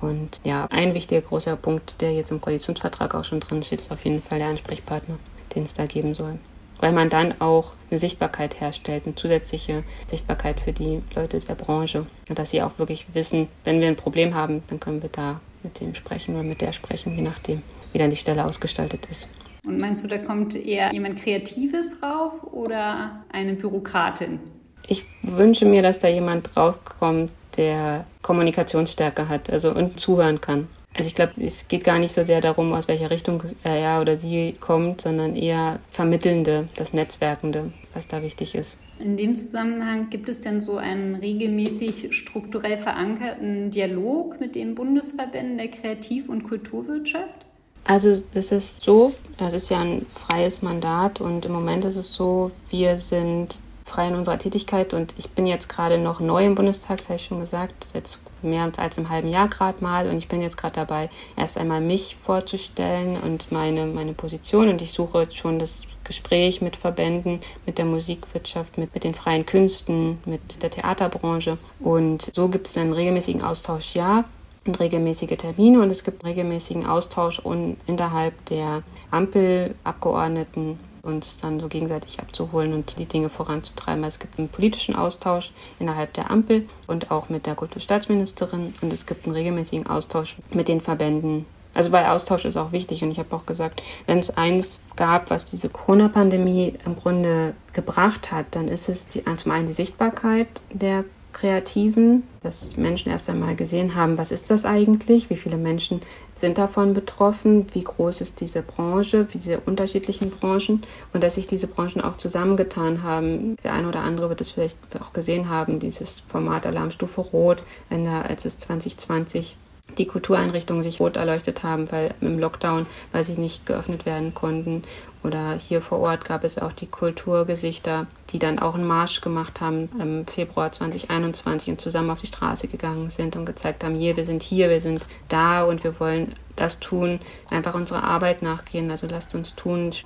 und 0.00 0.40
ja, 0.44 0.66
ein 0.70 0.94
wichtiger 0.94 1.20
großer 1.20 1.56
Punkt, 1.56 1.87
der 2.00 2.12
jetzt 2.12 2.30
im 2.30 2.40
Koalitionsvertrag 2.40 3.14
auch 3.14 3.24
schon 3.24 3.40
drin 3.40 3.62
steht, 3.62 3.80
ist 3.80 3.90
auf 3.90 4.04
jeden 4.04 4.22
Fall 4.22 4.38
der 4.38 4.48
Ansprechpartner, 4.48 5.18
den 5.54 5.64
es 5.64 5.74
da 5.74 5.86
geben 5.86 6.14
soll. 6.14 6.38
weil 6.80 6.92
man 6.92 7.10
dann 7.10 7.40
auch 7.40 7.74
eine 7.90 7.98
Sichtbarkeit 7.98 8.60
herstellt, 8.60 9.04
eine 9.04 9.14
zusätzliche 9.14 9.82
Sichtbarkeit 10.06 10.60
für 10.60 10.72
die 10.72 11.02
Leute 11.14 11.40
der 11.40 11.54
Branche. 11.54 12.06
Und 12.28 12.38
dass 12.38 12.50
sie 12.50 12.62
auch 12.62 12.78
wirklich 12.78 13.06
wissen, 13.14 13.48
wenn 13.64 13.80
wir 13.80 13.88
ein 13.88 13.96
Problem 13.96 14.34
haben, 14.34 14.62
dann 14.68 14.80
können 14.80 15.02
wir 15.02 15.10
da 15.10 15.40
mit 15.62 15.80
dem 15.80 15.94
sprechen 15.94 16.34
oder 16.34 16.44
mit 16.44 16.60
der 16.60 16.72
sprechen, 16.72 17.16
je 17.16 17.22
nachdem, 17.22 17.62
wie 17.92 17.98
dann 17.98 18.10
die 18.10 18.16
Stelle 18.16 18.44
ausgestaltet 18.44 19.06
ist. 19.10 19.28
Und 19.64 19.78
meinst 19.78 20.04
du, 20.04 20.08
da 20.08 20.18
kommt 20.18 20.54
eher 20.54 20.92
jemand 20.92 21.20
Kreatives 21.20 21.96
rauf 22.02 22.32
oder 22.52 23.24
eine 23.32 23.54
Bürokratin? 23.54 24.40
Ich 24.86 25.04
wünsche 25.22 25.66
mir, 25.66 25.82
dass 25.82 25.98
da 25.98 26.08
jemand 26.08 26.54
draufkommt, 26.54 27.30
der 27.56 28.06
Kommunikationsstärke 28.22 29.28
hat 29.28 29.50
also 29.50 29.74
und 29.74 29.98
zuhören 29.98 30.40
kann. 30.40 30.68
Also 30.98 31.08
ich 31.08 31.14
glaube, 31.14 31.34
es 31.40 31.68
geht 31.68 31.84
gar 31.84 32.00
nicht 32.00 32.12
so 32.12 32.24
sehr 32.24 32.40
darum, 32.40 32.72
aus 32.72 32.88
welcher 32.88 33.12
Richtung 33.12 33.44
er 33.62 34.00
oder 34.00 34.16
sie 34.16 34.56
kommt, 34.58 35.02
sondern 35.02 35.36
eher 35.36 35.78
Vermittelnde, 35.92 36.68
das 36.74 36.92
Netzwerkende, 36.92 37.72
was 37.94 38.08
da 38.08 38.20
wichtig 38.20 38.56
ist. 38.56 38.78
In 38.98 39.16
dem 39.16 39.36
Zusammenhang 39.36 40.10
gibt 40.10 40.28
es 40.28 40.40
denn 40.40 40.60
so 40.60 40.76
einen 40.76 41.14
regelmäßig 41.14 42.12
strukturell 42.12 42.78
verankerten 42.78 43.70
Dialog 43.70 44.40
mit 44.40 44.56
den 44.56 44.74
Bundesverbänden 44.74 45.56
der 45.58 45.68
Kreativ- 45.68 46.28
und 46.28 46.42
Kulturwirtschaft? 46.42 47.46
Also 47.84 48.20
es 48.34 48.50
ist 48.50 48.82
so, 48.82 49.14
es 49.38 49.54
ist 49.54 49.70
ja 49.70 49.80
ein 49.80 50.04
freies 50.12 50.62
Mandat 50.62 51.20
und 51.20 51.46
im 51.46 51.52
Moment 51.52 51.84
ist 51.84 51.96
es 51.96 52.12
so, 52.12 52.50
wir 52.70 52.98
sind 52.98 53.56
frei 53.88 54.08
in 54.08 54.14
unserer 54.14 54.38
Tätigkeit 54.38 54.94
und 54.94 55.14
ich 55.18 55.30
bin 55.30 55.46
jetzt 55.46 55.68
gerade 55.68 55.98
noch 55.98 56.20
neu 56.20 56.44
im 56.44 56.54
Bundestag, 56.54 56.98
das 56.98 57.08
habe 57.08 57.16
ich 57.16 57.26
schon 57.26 57.40
gesagt, 57.40 57.88
jetzt 57.94 58.20
mehr 58.42 58.70
als 58.76 58.98
im 58.98 59.08
halben 59.08 59.28
Jahr 59.28 59.48
gerade 59.48 59.82
mal 59.82 60.08
und 60.08 60.18
ich 60.18 60.28
bin 60.28 60.40
jetzt 60.40 60.56
gerade 60.56 60.74
dabei, 60.74 61.10
erst 61.36 61.58
einmal 61.58 61.80
mich 61.80 62.16
vorzustellen 62.22 63.16
und 63.16 63.50
meine, 63.50 63.86
meine 63.86 64.12
Position 64.12 64.68
und 64.68 64.82
ich 64.82 64.92
suche 64.92 65.22
jetzt 65.22 65.36
schon 65.36 65.58
das 65.58 65.82
Gespräch 66.04 66.60
mit 66.60 66.76
Verbänden, 66.76 67.40
mit 67.66 67.78
der 67.78 67.84
Musikwirtschaft, 67.84 68.78
mit, 68.78 68.94
mit 68.94 69.04
den 69.04 69.14
freien 69.14 69.44
Künsten, 69.44 70.18
mit 70.24 70.62
der 70.62 70.70
Theaterbranche 70.70 71.58
und 71.80 72.30
so 72.34 72.48
gibt 72.48 72.68
es 72.68 72.78
einen 72.78 72.92
regelmäßigen 72.92 73.42
Austausch, 73.42 73.94
ja, 73.94 74.24
und 74.66 74.78
regelmäßige 74.80 75.36
Termine 75.36 75.80
und 75.80 75.90
es 75.90 76.04
gibt 76.04 76.24
regelmäßigen 76.24 76.86
Austausch 76.86 77.40
innerhalb 77.86 78.44
der 78.46 78.82
Ampelabgeordneten 79.10 80.78
uns 81.02 81.38
dann 81.38 81.60
so 81.60 81.68
gegenseitig 81.68 82.20
abzuholen 82.20 82.72
und 82.72 82.98
die 82.98 83.06
Dinge 83.06 83.28
voranzutreiben. 83.28 84.04
Es 84.04 84.18
gibt 84.18 84.38
einen 84.38 84.48
politischen 84.48 84.94
Austausch 84.94 85.52
innerhalb 85.78 86.12
der 86.14 86.30
Ampel 86.30 86.68
und 86.86 87.10
auch 87.10 87.28
mit 87.28 87.46
der 87.46 87.54
Kulturstaatsministerin 87.54 88.74
und 88.80 88.92
es 88.92 89.06
gibt 89.06 89.26
einen 89.26 89.34
regelmäßigen 89.34 89.86
Austausch 89.86 90.36
mit 90.52 90.68
den 90.68 90.80
Verbänden. 90.80 91.46
Also 91.74 91.92
weil 91.92 92.06
Austausch 92.06 92.44
ist 92.44 92.56
auch 92.56 92.72
wichtig 92.72 93.04
und 93.04 93.10
ich 93.10 93.18
habe 93.18 93.34
auch 93.36 93.46
gesagt, 93.46 93.82
wenn 94.06 94.18
es 94.18 94.36
eins 94.36 94.82
gab, 94.96 95.30
was 95.30 95.44
diese 95.44 95.68
Corona-Pandemie 95.68 96.74
im 96.84 96.96
Grunde 96.96 97.54
gebracht 97.72 98.32
hat, 98.32 98.46
dann 98.52 98.68
ist 98.68 98.88
es 98.88 99.06
die, 99.06 99.22
zum 99.36 99.52
einen 99.52 99.66
die 99.66 99.72
Sichtbarkeit 99.72 100.48
der 100.72 101.04
Kreativen, 101.38 102.24
dass 102.42 102.76
Menschen 102.76 103.12
erst 103.12 103.30
einmal 103.30 103.54
gesehen 103.54 103.94
haben, 103.94 104.18
was 104.18 104.32
ist 104.32 104.50
das 104.50 104.64
eigentlich, 104.64 105.30
wie 105.30 105.36
viele 105.36 105.56
Menschen 105.56 106.02
sind 106.34 106.58
davon 106.58 106.94
betroffen, 106.94 107.66
wie 107.74 107.84
groß 107.84 108.20
ist 108.20 108.40
diese 108.40 108.62
Branche, 108.62 109.26
diese 109.32 109.60
unterschiedlichen 109.60 110.30
Branchen 110.30 110.82
und 111.12 111.22
dass 111.22 111.36
sich 111.36 111.46
diese 111.46 111.68
Branchen 111.68 112.00
auch 112.00 112.16
zusammengetan 112.16 113.04
haben. 113.04 113.56
Der 113.62 113.72
eine 113.72 113.88
oder 113.88 114.00
andere 114.00 114.28
wird 114.30 114.40
es 114.40 114.50
vielleicht 114.50 114.78
auch 115.00 115.12
gesehen 115.12 115.48
haben, 115.48 115.78
dieses 115.78 116.20
Format 116.20 116.66
Alarmstufe 116.66 117.20
Rot, 117.20 117.62
als 117.88 118.44
es 118.44 118.58
2020 118.58 119.56
die 119.96 120.06
Kultureinrichtungen 120.06 120.82
sich 120.82 121.00
rot 121.00 121.16
erleuchtet 121.16 121.62
haben, 121.62 121.90
weil 121.90 122.14
im 122.20 122.38
Lockdown, 122.38 122.86
weil 123.12 123.24
sie 123.24 123.34
nicht 123.34 123.66
geöffnet 123.66 124.06
werden 124.06 124.34
konnten. 124.34 124.82
Oder 125.24 125.54
hier 125.54 125.82
vor 125.82 125.98
Ort 125.98 126.24
gab 126.24 126.44
es 126.44 126.58
auch 126.58 126.72
die 126.72 126.86
Kulturgesichter, 126.86 128.06
die 128.30 128.38
dann 128.38 128.58
auch 128.58 128.74
einen 128.74 128.86
Marsch 128.86 129.20
gemacht 129.20 129.60
haben 129.60 129.88
im 129.98 130.26
Februar 130.26 130.70
2021 130.70 131.70
und 131.70 131.80
zusammen 131.80 132.10
auf 132.10 132.20
die 132.20 132.28
Straße 132.28 132.68
gegangen 132.68 133.10
sind 133.10 133.34
und 133.34 133.44
gezeigt 133.44 133.82
haben, 133.82 133.94
hier, 133.94 134.16
wir 134.16 134.24
sind 134.24 134.42
hier, 134.42 134.70
wir 134.70 134.80
sind 134.80 135.04
da 135.28 135.64
und 135.64 135.82
wir 135.82 135.98
wollen 135.98 136.34
das 136.54 136.78
tun, 136.78 137.20
einfach 137.50 137.74
unserer 137.74 138.04
Arbeit 138.04 138.42
nachgehen. 138.42 138.90
Also 138.90 139.06
lasst 139.08 139.34
uns 139.34 139.56
tun. 139.56 139.86
Und 139.86 140.04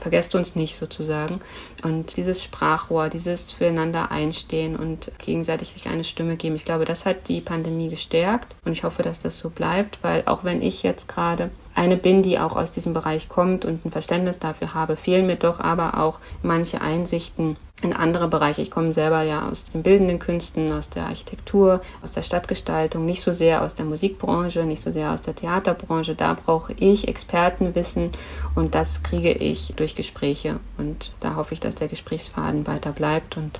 vergesst 0.00 0.34
uns 0.34 0.56
nicht 0.56 0.76
sozusagen. 0.76 1.40
Und 1.82 2.16
dieses 2.16 2.42
Sprachrohr, 2.42 3.08
dieses 3.08 3.52
Füreinander 3.52 4.10
einstehen 4.10 4.76
und 4.76 5.12
gegenseitig 5.18 5.72
sich 5.72 5.88
eine 5.88 6.04
Stimme 6.04 6.36
geben, 6.36 6.56
ich 6.56 6.64
glaube, 6.64 6.84
das 6.84 7.06
hat 7.06 7.28
die 7.28 7.40
Pandemie 7.40 7.88
gestärkt 7.88 8.54
und 8.64 8.72
ich 8.72 8.84
hoffe, 8.84 9.02
dass 9.02 9.20
das 9.20 9.38
so 9.38 9.50
bleibt, 9.50 9.98
weil 10.02 10.22
auch 10.26 10.44
wenn 10.44 10.62
ich 10.62 10.82
jetzt 10.82 11.08
gerade 11.08 11.50
eine 11.74 11.96
bin, 11.96 12.22
die 12.22 12.38
auch 12.38 12.56
aus 12.56 12.72
diesem 12.72 12.94
Bereich 12.94 13.28
kommt 13.28 13.64
und 13.64 13.84
ein 13.84 13.92
Verständnis 13.92 14.38
dafür 14.38 14.74
habe, 14.74 14.96
fehlen 14.96 15.26
mir 15.26 15.36
doch 15.36 15.60
aber 15.60 15.98
auch 15.98 16.18
manche 16.42 16.80
Einsichten 16.80 17.56
in 17.82 17.92
andere 17.92 18.28
Bereiche. 18.28 18.62
Ich 18.62 18.70
komme 18.70 18.92
selber 18.92 19.22
ja 19.22 19.48
aus 19.48 19.64
den 19.66 19.82
bildenden 19.82 20.18
Künsten, 20.18 20.72
aus 20.72 20.90
der 20.90 21.06
Architektur, 21.06 21.80
aus 22.02 22.12
der 22.12 22.22
Stadtgestaltung, 22.22 23.04
nicht 23.04 23.22
so 23.22 23.32
sehr 23.32 23.62
aus 23.62 23.74
der 23.74 23.86
Musikbranche, 23.86 24.64
nicht 24.64 24.82
so 24.82 24.90
sehr 24.90 25.12
aus 25.12 25.22
der 25.22 25.34
Theaterbranche. 25.34 26.14
Da 26.14 26.34
brauche 26.34 26.72
ich 26.74 27.08
Expertenwissen 27.08 28.10
und 28.54 28.74
das 28.74 29.02
kriege 29.02 29.32
ich 29.32 29.74
durch 29.76 29.94
Gespräche. 29.94 30.60
Und 30.78 31.14
da 31.20 31.36
hoffe 31.36 31.54
ich, 31.54 31.60
dass 31.60 31.74
der 31.74 31.88
Gesprächsfaden 31.88 32.66
weiter 32.66 32.92
bleibt 32.92 33.36
und 33.36 33.58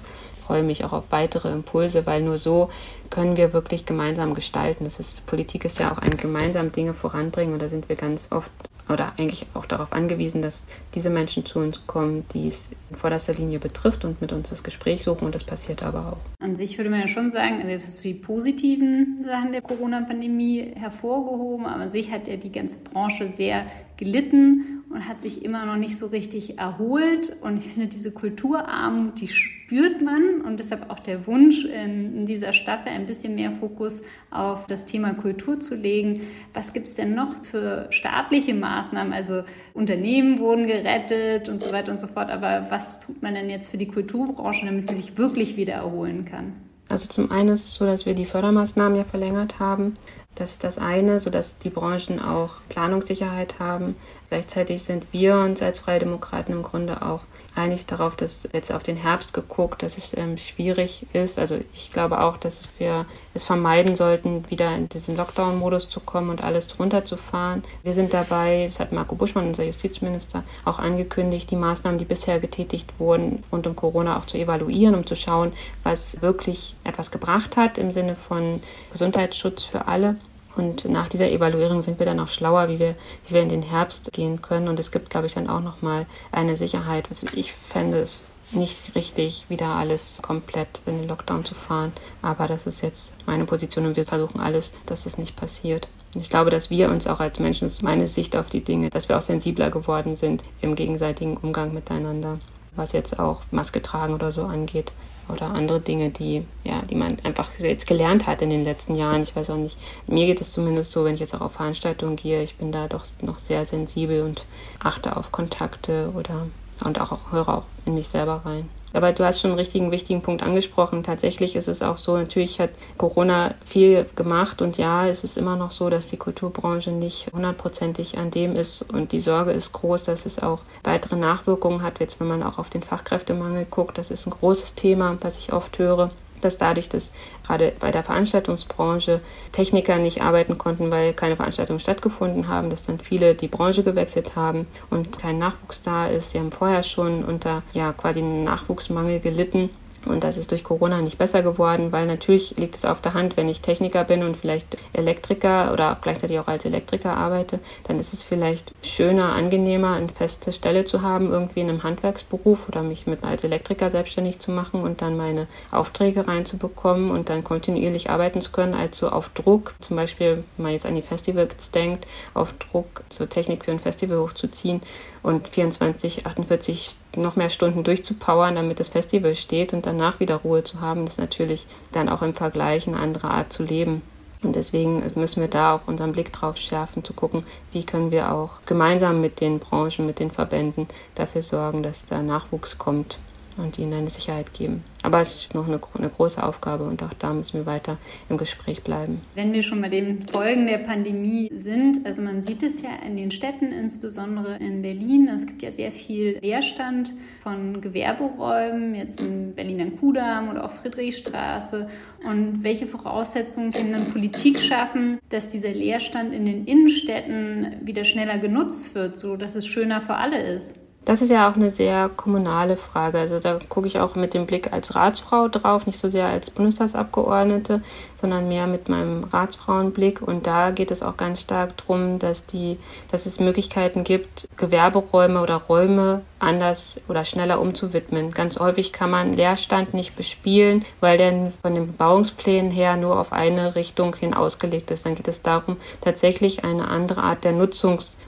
freue 0.51 0.65
mich 0.65 0.83
auch 0.83 0.93
auf 0.93 1.13
weitere 1.13 1.53
Impulse, 1.53 2.07
weil 2.07 2.23
nur 2.23 2.37
so 2.37 2.71
können 3.09 3.37
wir 3.37 3.53
wirklich 3.53 3.87
gemeinsam 3.87 4.35
gestalten. 4.35 4.83
Das 4.83 4.99
ist, 4.99 5.25
Politik 5.25 5.65
ist 5.65 5.79
ja 5.79 5.93
auch 5.93 5.99
ein 5.99 6.17
gemeinsam 6.17 6.73
Dinge 6.73 6.93
voranbringen 6.93 7.53
und 7.53 7.63
da 7.63 7.69
sind 7.69 7.89
wir 7.89 7.95
ganz 7.95 8.33
oft 8.33 8.51
oder 8.89 9.13
eigentlich 9.17 9.47
auch 9.55 9.67
darauf 9.67 9.93
angewiesen, 9.93 10.43
dass 10.43 10.67
diese 10.97 11.09
Menschen 11.09 11.47
zu 11.47 11.61
uns 11.61 11.87
kommen, 11.87 12.25
die 12.35 12.49
es 12.49 12.73
in 12.91 12.97
vorderster 12.97 13.33
Linie 13.33 13.61
betrifft 13.61 14.05
und 14.05 14.21
mit 14.21 14.33
uns 14.33 14.51
das 14.51 14.65
Gespräch 14.65 15.05
suchen 15.05 15.27
und 15.27 15.37
das 15.37 15.45
passiert 15.45 15.85
aber 15.85 16.15
auch. 16.15 16.43
An 16.45 16.57
sich 16.57 16.77
würde 16.77 16.91
man 16.91 16.99
ja 16.99 17.07
schon 17.07 17.31
sagen, 17.31 17.59
also 17.59 17.69
jetzt 17.69 17.87
hast 17.87 18.05
du 18.05 18.09
die 18.09 18.15
positiven 18.15 19.25
Sachen 19.25 19.53
der 19.53 19.63
Corona-Pandemie 19.63 20.73
hervorgehoben, 20.75 21.67
aber 21.67 21.83
an 21.83 21.93
sich 21.93 22.11
hat 22.11 22.27
ja 22.27 22.35
die 22.35 22.51
ganze 22.51 22.79
Branche 22.83 23.29
sehr 23.29 23.67
gelitten 23.97 24.80
und 24.91 25.09
hat 25.09 25.23
sich 25.23 25.45
immer 25.45 25.65
noch 25.67 25.77
nicht 25.77 25.97
so 25.97 26.07
richtig 26.07 26.59
erholt. 26.59 27.37
Und 27.41 27.59
ich 27.59 27.73
finde, 27.73 27.87
diese 27.87 28.11
Kulturarmut, 28.11 29.21
die 29.21 29.29
spürt 29.29 30.03
man 30.03 30.41
und 30.45 30.59
deshalb 30.59 30.91
auch 30.91 30.99
der 30.99 31.29
Wunsch, 31.29 31.65
in 31.65 32.27
dieser 32.27 32.53
Staffel 32.53 32.89
ein 32.89 33.07
bisschen 33.07 33.37
mehr 33.37 33.53
Fokus 33.53 34.03
auf 34.33 34.67
das 34.67 34.87
Thema 34.87 35.15
Kultur 35.15 35.61
zu 35.61 35.77
legen. 35.77 36.23
Was 36.53 36.73
gibt 36.73 36.87
es 36.87 36.95
denn 36.95 37.15
noch 37.15 37.45
für 37.45 37.87
staatliche 37.91 38.53
Maßnahmen? 38.53 39.13
Also 39.13 39.45
Unternehmen 39.75 40.41
wurden 40.41 40.67
gerettet 40.67 41.49
und 41.49 41.63
so 41.63 41.73
weiter 41.73 41.93
und 41.93 42.01
so 42.01 42.09
fort. 42.09 42.31
Aber 42.31 42.67
was 42.71 42.99
tut 42.99 43.23
man 43.23 43.35
denn 43.35 43.49
jetzt 43.49 43.69
für 43.69 43.79
die 43.79 43.89
Kulturbranche, 43.89 44.67
damit 44.67 44.89
sie 44.89 44.97
sich 44.97 45.17
wirklich 45.17 45.57
wieder 45.57 45.75
erholen 45.75 46.25
kann? 46.25 46.55
Also 46.89 47.07
zum 47.07 47.31
einen 47.31 47.51
ist 47.51 47.67
es 47.67 47.75
so, 47.75 47.87
dass 47.87 48.05
wir 48.05 48.15
die 48.15 48.27
Fördermaßnahmen 48.27 48.99
ja 48.99 49.05
verlängert 49.05 49.61
haben. 49.61 49.95
Das 50.41 50.53
ist 50.53 50.65
das 50.65 50.79
eine, 50.79 51.21
sodass 51.21 51.59
die 51.59 51.69
Branchen 51.69 52.19
auch 52.19 52.53
Planungssicherheit 52.71 53.59
haben. 53.59 53.97
Gleichzeitig 54.31 54.85
sind 54.85 55.05
wir 55.13 55.37
uns 55.37 55.61
als 55.61 55.81
Freie 55.81 55.99
Demokraten 55.99 56.53
im 56.53 56.63
Grunde 56.63 57.03
auch 57.03 57.25
einig 57.55 57.85
darauf, 57.85 58.17
dass 58.17 58.49
jetzt 58.53 58.73
auf 58.73 58.83
den 58.83 58.97
Herbst 58.97 59.35
geguckt, 59.35 59.83
dass 59.83 59.99
es 59.99 60.17
ähm, 60.17 60.39
schwierig 60.39 61.07
ist. 61.13 61.39
Also 61.39 61.59
ich 61.75 61.91
glaube 61.91 62.25
auch, 62.25 62.39
dass 62.39 62.69
wir 62.79 63.07
es 63.35 63.45
vermeiden 63.45 63.97
sollten, 63.97 64.49
wieder 64.49 64.75
in 64.75 64.89
diesen 64.89 65.17
Lockdown-Modus 65.17 65.91
zu 65.91 66.01
kommen 66.01 66.31
und 66.31 66.43
alles 66.43 66.79
runterzufahren. 66.79 67.63
Wir 67.83 67.93
sind 67.93 68.15
dabei, 68.15 68.65
das 68.67 68.81
hat 68.81 68.93
Marco 68.93 69.17
Buschmann, 69.17 69.49
unser 69.49 69.65
Justizminister, 69.65 70.45
auch 70.65 70.79
angekündigt, 70.79 71.51
die 71.51 71.57
Maßnahmen, 71.57 71.99
die 71.99 72.05
bisher 72.07 72.41
getätigt 72.41 72.95
wurden, 72.99 73.45
rund 73.53 73.67
um 73.67 73.77
Corona 73.77 74.17
auch 74.17 74.27
zu 74.27 74.39
evaluieren, 74.39 74.95
um 74.95 75.07
zu 75.07 75.17
schauen, 75.17 75.53
was 75.83 76.23
wirklich 76.23 76.77
etwas 76.85 77.11
gebracht 77.11 77.57
hat 77.57 77.77
im 77.77 77.93
Sinne 77.93 78.17
von 78.17 78.63
Gesundheitsschutz 78.93 79.65
für 79.65 79.87
alle. 79.87 80.17
Und 80.57 80.85
nach 80.85 81.09
dieser 81.09 81.31
Evaluierung 81.31 81.83
sind 81.83 81.99
wir 81.99 82.07
dann 82.07 82.21
auch 82.21 82.29
schlauer, 82.29 82.69
wie 82.69 82.79
wir, 82.79 82.97
wie 83.27 83.35
wir 83.35 83.43
in 83.43 83.49
den 83.49 83.63
Herbst 83.63 84.13
gehen 84.13 84.43
können. 84.43 84.69
Und 84.69 84.79
es 84.79 84.91
gibt, 84.91 85.11
glaube 85.11 85.27
ich, 85.27 85.35
dann 85.35 85.49
auch 85.49 85.61
nochmal 85.61 86.07
eine 86.33 86.57
Sicherheit. 86.57 87.07
Also 87.09 87.27
ich 87.35 87.53
fände 87.53 87.99
es 88.01 88.25
nicht 88.53 88.95
richtig, 88.95 89.47
wieder 89.49 89.69
alles 89.69 90.19
komplett 90.23 90.83
in 90.87 90.99
den 90.99 91.09
Lockdown 91.09 91.45
zu 91.45 91.55
fahren. 91.55 91.93
Aber 92.21 92.47
das 92.49 92.67
ist 92.67 92.83
jetzt 92.83 93.15
meine 93.27 93.45
Position 93.45 93.87
und 93.87 93.97
wir 93.97 94.05
versuchen 94.05 94.41
alles, 94.41 94.75
dass 94.87 95.05
das 95.05 95.19
nicht 95.19 95.37
passiert. 95.37 95.89
Ich 96.15 96.31
glaube, 96.31 96.51
dass 96.51 96.71
wir 96.71 96.91
uns 96.91 97.07
auch 97.07 97.21
als 97.21 97.39
Menschen, 97.39 97.67
das 97.67 97.75
ist 97.75 97.83
meine 97.83 98.09
Sicht 98.09 98.35
auf 98.35 98.49
die 98.49 98.65
Dinge, 98.65 98.91
dass 98.91 99.09
wir 99.09 99.17
auch 99.17 99.23
sensibler 99.23 99.71
geworden 99.71 100.17
sind 100.17 100.43
im 100.61 100.75
gegenseitigen 100.75 101.37
Umgang 101.37 101.73
miteinander 101.73 102.41
was 102.77 102.93
jetzt 102.93 103.19
auch 103.19 103.43
Maske 103.51 103.83
tragen 103.83 104.15
oder 104.15 104.33
so 104.33 104.45
angeht 104.45 104.93
oder 105.33 105.51
andere 105.51 105.81
Dinge, 105.81 106.11
die 106.11 106.45
ja, 106.65 106.83
die 106.83 106.95
man 106.95 107.19
einfach 107.23 107.51
jetzt 107.59 107.87
gelernt 107.87 108.27
hat 108.27 108.43
in 108.43 108.51
den 108.51 108.65
letzten 108.65 108.97
Jahren. 108.97 109.23
Ich 109.23 109.35
weiß 109.35 109.51
auch 109.51 109.57
nicht, 109.57 109.79
mir 110.07 110.27
geht 110.27 110.41
es 110.41 110.53
zumindest 110.53 110.93
so, 110.93 111.05
wenn 111.05 111.15
ich 111.15 111.21
jetzt 111.21 111.35
auch 111.35 111.41
auf 111.41 111.53
Veranstaltungen 111.53 112.17
gehe, 112.17 112.43
ich 112.43 112.57
bin 112.57 112.73
da 112.73 112.87
doch 112.89 113.05
noch 113.23 113.39
sehr 113.39 113.65
sensibel 113.65 114.23
und 114.23 114.47
achte 114.79 115.17
auf 115.17 115.33
Kontakte 115.33 116.13
oder 116.15 116.47
und 116.85 117.01
auch 117.01 117.19
höre 117.31 117.49
auch 117.49 117.65
in 117.85 117.95
mich 117.95 118.09
selber 118.09 118.43
rein. 118.45 118.69
Aber 118.93 119.13
du 119.13 119.25
hast 119.25 119.41
schon 119.41 119.51
einen 119.51 119.59
richtigen, 119.59 119.91
wichtigen 119.91 120.23
Punkt 120.23 120.43
angesprochen. 120.43 121.03
Tatsächlich 121.03 121.57
ist 121.57 121.69
es 121.69 121.83
auch 121.83 121.97
so, 121.97 122.17
natürlich 122.17 122.61
hat 122.61 122.71
Corona 122.97 123.55
viel 123.65 124.07
gemacht 124.17 124.63
und 124.63 124.79
ja, 124.79 125.07
es 125.07 125.25
ist 125.25 125.39
immer 125.39 125.57
noch 125.57 125.71
so, 125.71 125.91
dass 125.91 126.07
die 126.07 126.17
Kulturbranche 126.17 126.91
nicht 126.91 127.33
hundertprozentig 127.33 128.19
an 128.19 128.31
dem 128.31 128.57
ist 128.57 128.83
und 128.83 129.13
die 129.13 129.21
Sorge 129.21 129.53
ist 129.53 129.73
groß, 129.73 130.05
dass 130.05 130.27
es 130.27 130.39
auch 130.39 130.61
weitere 130.83 131.17
Nachwirkungen 131.17 131.83
hat. 131.83 132.01
Jetzt, 132.01 132.21
wenn 132.21 132.29
man 132.29 132.43
auch 132.43 132.59
auf 132.59 132.71
den 132.71 132.83
Fachkräftemangel 132.83 133.67
guckt, 133.71 133.99
das 133.99 134.11
ist 134.11 134.27
ein 134.27 134.31
großes 134.31 134.75
Thema, 134.75 135.17
was 135.21 135.39
ich 135.39 135.53
oft 135.53 135.79
höre 135.79 136.11
dass 136.41 136.59
dadurch, 136.59 136.89
dass 136.89 137.13
gerade 137.47 137.73
bei 137.79 137.91
der 137.91 138.03
Veranstaltungsbranche 138.03 139.21
Techniker 139.53 139.99
nicht 139.99 140.23
arbeiten 140.23 140.59
konnten, 140.59 140.91
weil 140.91 141.13
keine 141.13 141.37
Veranstaltungen 141.37 141.81
stattgefunden 141.81 142.49
haben, 142.49 142.71
dass 142.71 142.87
dann 142.87 143.01
viele 143.01 143.35
die 143.35 143.49
Branche 143.49 143.83
gewechselt 143.83 144.37
haben 144.37 144.67
und 144.91 145.19
kein 145.19 145.39
Nachwuchs 145.39 145.83
da 145.83 146.07
ist. 146.07 146.33
Sie 146.33 146.39
haben 146.39 146.53
vorher 146.53 146.83
schon 146.83 147.25
unter 147.25 147.63
ja 147.73 147.93
quasi 147.93 148.23
Nachwuchsmangel 148.23 149.21
gelitten 149.21 149.71
und 150.07 150.25
das 150.25 150.37
ist 150.37 150.51
durch 150.51 150.65
Corona 150.65 151.03
nicht 151.03 151.19
besser 151.19 151.43
geworden, 151.43 151.93
weil 151.93 152.07
natürlich 152.07 152.57
liegt 152.57 152.75
es 152.75 152.85
auf 152.85 153.01
der 153.01 153.15
Hand, 153.15 153.37
wenn 153.37 153.49
ich 153.49 153.61
Techniker 153.61 154.05
bin 154.05 154.23
und 154.23 154.37
vielleicht 154.37 154.77
Elektriker 154.93 155.73
oder 155.73 155.99
gleichzeitig 156.01 156.39
auch 156.39 156.49
als 156.49 156.65
Elektriker 156.65 157.17
arbeite, 157.17 157.61
dann 157.85 157.99
ist 157.99 158.15
es 158.15 158.23
vielleicht 158.23 158.73
schöner, 158.83 159.33
angenehmer, 159.33 159.95
eine 159.95 160.09
feste 160.09 160.53
Stelle 160.53 160.85
zu 160.85 161.03
haben, 161.03 161.31
irgendwie 161.31 161.61
in 161.61 161.69
einem 161.69 161.83
Handwerksberuf 161.83 162.69
oder 162.69 162.83
mich 162.83 163.07
mit 163.07 163.23
als 163.25 163.45
Elektriker 163.45 163.91
selbstständig 163.91 164.39
zu 164.39 164.51
machen 164.51 164.83
und 164.83 165.03
dann 165.03 165.17
meine 165.17 165.47
Aufträge 165.71 166.27
reinzubekommen 166.27 167.11
und 167.11 167.29
dann 167.29 167.45
kontinuierlich 167.45 168.11
arbeiten 168.11 168.41
zu 168.41 168.53
können, 168.53 168.75
als 168.75 168.99
so 168.99 169.11
auf 169.11 169.29
Druck. 169.31 169.75
Zum 169.81 169.97
Beispiel, 169.97 170.45
wenn 170.57 170.65
man 170.65 170.73
jetzt 170.73 170.87
an 170.87 170.95
die 170.95 171.03
Festivals 171.03 171.71
denkt, 171.73 172.07
auf 172.33 172.55
Druck 172.55 173.05
zur 173.11 173.29
Technik 173.29 173.65
für 173.65 173.71
ein 173.71 173.81
Festival 173.81 174.19
hochzuziehen 174.19 174.81
und 175.23 175.49
24, 175.49 176.27
48 176.27 176.97
noch 177.17 177.37
mehr 177.37 177.51
Stunden 177.51 177.85
durchzupowern, 177.85 178.55
damit 178.55 178.81
das 178.81 178.89
Festival 178.89 179.35
steht 179.35 179.73
und 179.73 179.87
danach 179.87 180.21
wieder 180.21 180.37
Ruhe 180.37 180.65
zu 180.65 180.81
haben, 180.81 181.07
ist 181.07 181.19
natürlich 181.19 181.67
dann 181.93 182.09
auch 182.09 182.23
im 182.23 182.35
Vergleich 182.35 182.87
eine 182.87 182.99
andere 182.99 183.31
Art 183.31 183.53
zu 183.53 183.63
leben. 183.63 184.03
Und 184.43 184.57
deswegen 184.57 185.03
müssen 185.17 185.41
wir 185.43 185.49
da 185.49 185.75
auch 185.75 185.87
unseren 185.87 186.13
Blick 186.13 186.33
drauf 186.33 186.57
schärfen, 186.57 187.05
zu 187.05 187.13
gucken, 187.13 187.45
wie 187.73 187.85
können 187.85 188.11
wir 188.11 188.33
auch 188.33 188.63
gemeinsam 188.65 189.21
mit 189.21 189.41
den 189.41 189.59
Branchen, 189.59 190.07
mit 190.07 190.19
den 190.19 190.31
Verbänden 190.31 190.89
dafür 191.15 191.43
sorgen, 191.43 191.83
dass 191.83 192.07
da 192.07 192.23
Nachwuchs 192.23 192.79
kommt 192.79 193.19
und 193.61 193.79
ihnen 193.79 193.93
eine 193.93 194.11
Sicherheit 194.11 194.53
geben. 194.55 194.85
Aber 195.03 195.21
es 195.21 195.47
ist 195.47 195.55
noch 195.55 195.67
eine, 195.67 195.81
eine, 195.97 196.11
große 196.11 196.43
Aufgabe 196.43 196.85
und 196.85 197.03
auch 197.03 197.15
da 197.15 197.33
müssen 197.33 197.55
wir 197.55 197.67
weiter 197.67 197.97
im 198.29 198.37
Gespräch 198.37 198.83
bleiben. 198.83 199.23
Wenn 199.35 199.53
wir 199.53 199.63
schon 199.63 199.81
bei 199.81 199.89
den 199.89 200.27
Folgen 200.27 200.67
der 200.67 200.79
Pandemie 200.79 201.51
sind, 201.55 202.05
also 202.05 202.21
man 202.21 202.43
sieht 202.43 202.63
es 202.63 202.83
ja 202.83 202.91
in 203.07 203.17
den 203.17 203.31
Städten, 203.31 203.73
insbesondere 203.73 204.57
in 204.57 204.83
Berlin, 204.83 205.29
es 205.35 205.47
gibt 205.47 205.63
ja 205.63 205.73
sehr 205.73 205.91
viel 205.91 206.39
Leerstand 206.43 207.15
von 207.43 207.81
Gewerberäumen, 207.81 208.95
jetzt 208.95 209.23
in 209.23 209.55
Berlin 209.55 209.81
am 209.81 209.97
Kudamm 209.97 210.51
oder 210.51 210.65
auch 210.65 210.73
Friedrichstraße. 210.73 211.89
Und 212.23 212.63
welche 212.63 212.87
Voraussetzungen 212.87 213.71
kann 213.71 213.91
dann 213.91 214.13
Politik 214.13 214.59
schaffen, 214.59 215.19
dass 215.31 215.49
dieser 215.49 215.71
Leerstand 215.71 216.35
in 216.35 216.45
den 216.45 216.67
Innenstädten 216.67 217.77
wieder 217.83 218.05
schneller 218.05 218.39
genutzt 218.39 218.95
wird, 218.95 219.19
so 219.19 219.37
dass 219.37 219.55
es 219.55 219.67
schöner 219.67 220.03
für 220.03 220.17
alle 220.17 220.43
ist? 220.43 220.80
Das 221.07 221.23
ist 221.23 221.31
ja 221.31 221.51
auch 221.51 221.57
eine 221.57 221.71
sehr 221.71 222.11
kommunale 222.11 222.77
Frage. 222.77 223.19
Also 223.19 223.39
da 223.39 223.59
gucke 223.69 223.87
ich 223.87 223.99
auch 223.99 224.17
mit 224.17 224.35
dem 224.35 224.47
Blick 224.47 224.73
als 224.73 224.95
Ratsfrau 224.95 225.49
drauf, 225.49 225.87
nicht 225.87 225.99
so 225.99 226.11
sehr 226.11 226.27
als 226.27 226.51
Bundestagsabgeordnete, 226.51 227.83
sondern 228.15 228.49
mehr 228.49 228.67
mit 228.67 228.91
meinem 228.91 229.25
Ratsfrauenblick. 229.25 230.21
Und 230.21 230.47
da 230.47 230.71
geht 230.71 230.91
es 230.91 231.03
auch 231.03 231.17
ganz 231.17 231.41
stark 231.41 231.79
darum, 231.79 232.19
dass 232.19 232.47
die, 232.47 232.79
dass 233.11 233.25
es 233.25 233.41
Möglichkeiten 233.41 234.05
gibt, 234.05 234.47
Gewerberäume 234.59 235.41
oder 235.41 235.57
Räume 235.57 236.21
anders 236.39 237.01
oder 237.09 237.25
schneller 237.25 237.61
umzuwidmen. 237.61 238.33
Ganz 238.33 238.59
häufig 238.59 238.93
kann 238.93 239.11
man 239.11 239.33
Leerstand 239.33 239.95
nicht 239.95 240.17
bespielen, 240.17 240.85
weil 241.01 241.17
der 241.17 241.53
von 241.63 241.75
den 241.75 241.87
Bebauungsplänen 241.87 242.71
her 242.71 242.97
nur 242.97 243.19
auf 243.19 243.33
eine 243.33 243.75
Richtung 243.75 244.15
hin 244.17 244.35
ausgelegt 244.35 244.91
ist. 244.91 245.07
Dann 245.07 245.15
geht 245.15 245.29
es 245.29 245.43
darum, 245.43 245.79
tatsächlich 246.03 246.63
eine 246.63 246.89
andere 246.89 247.23
Art 247.23 247.45
der 247.45 247.53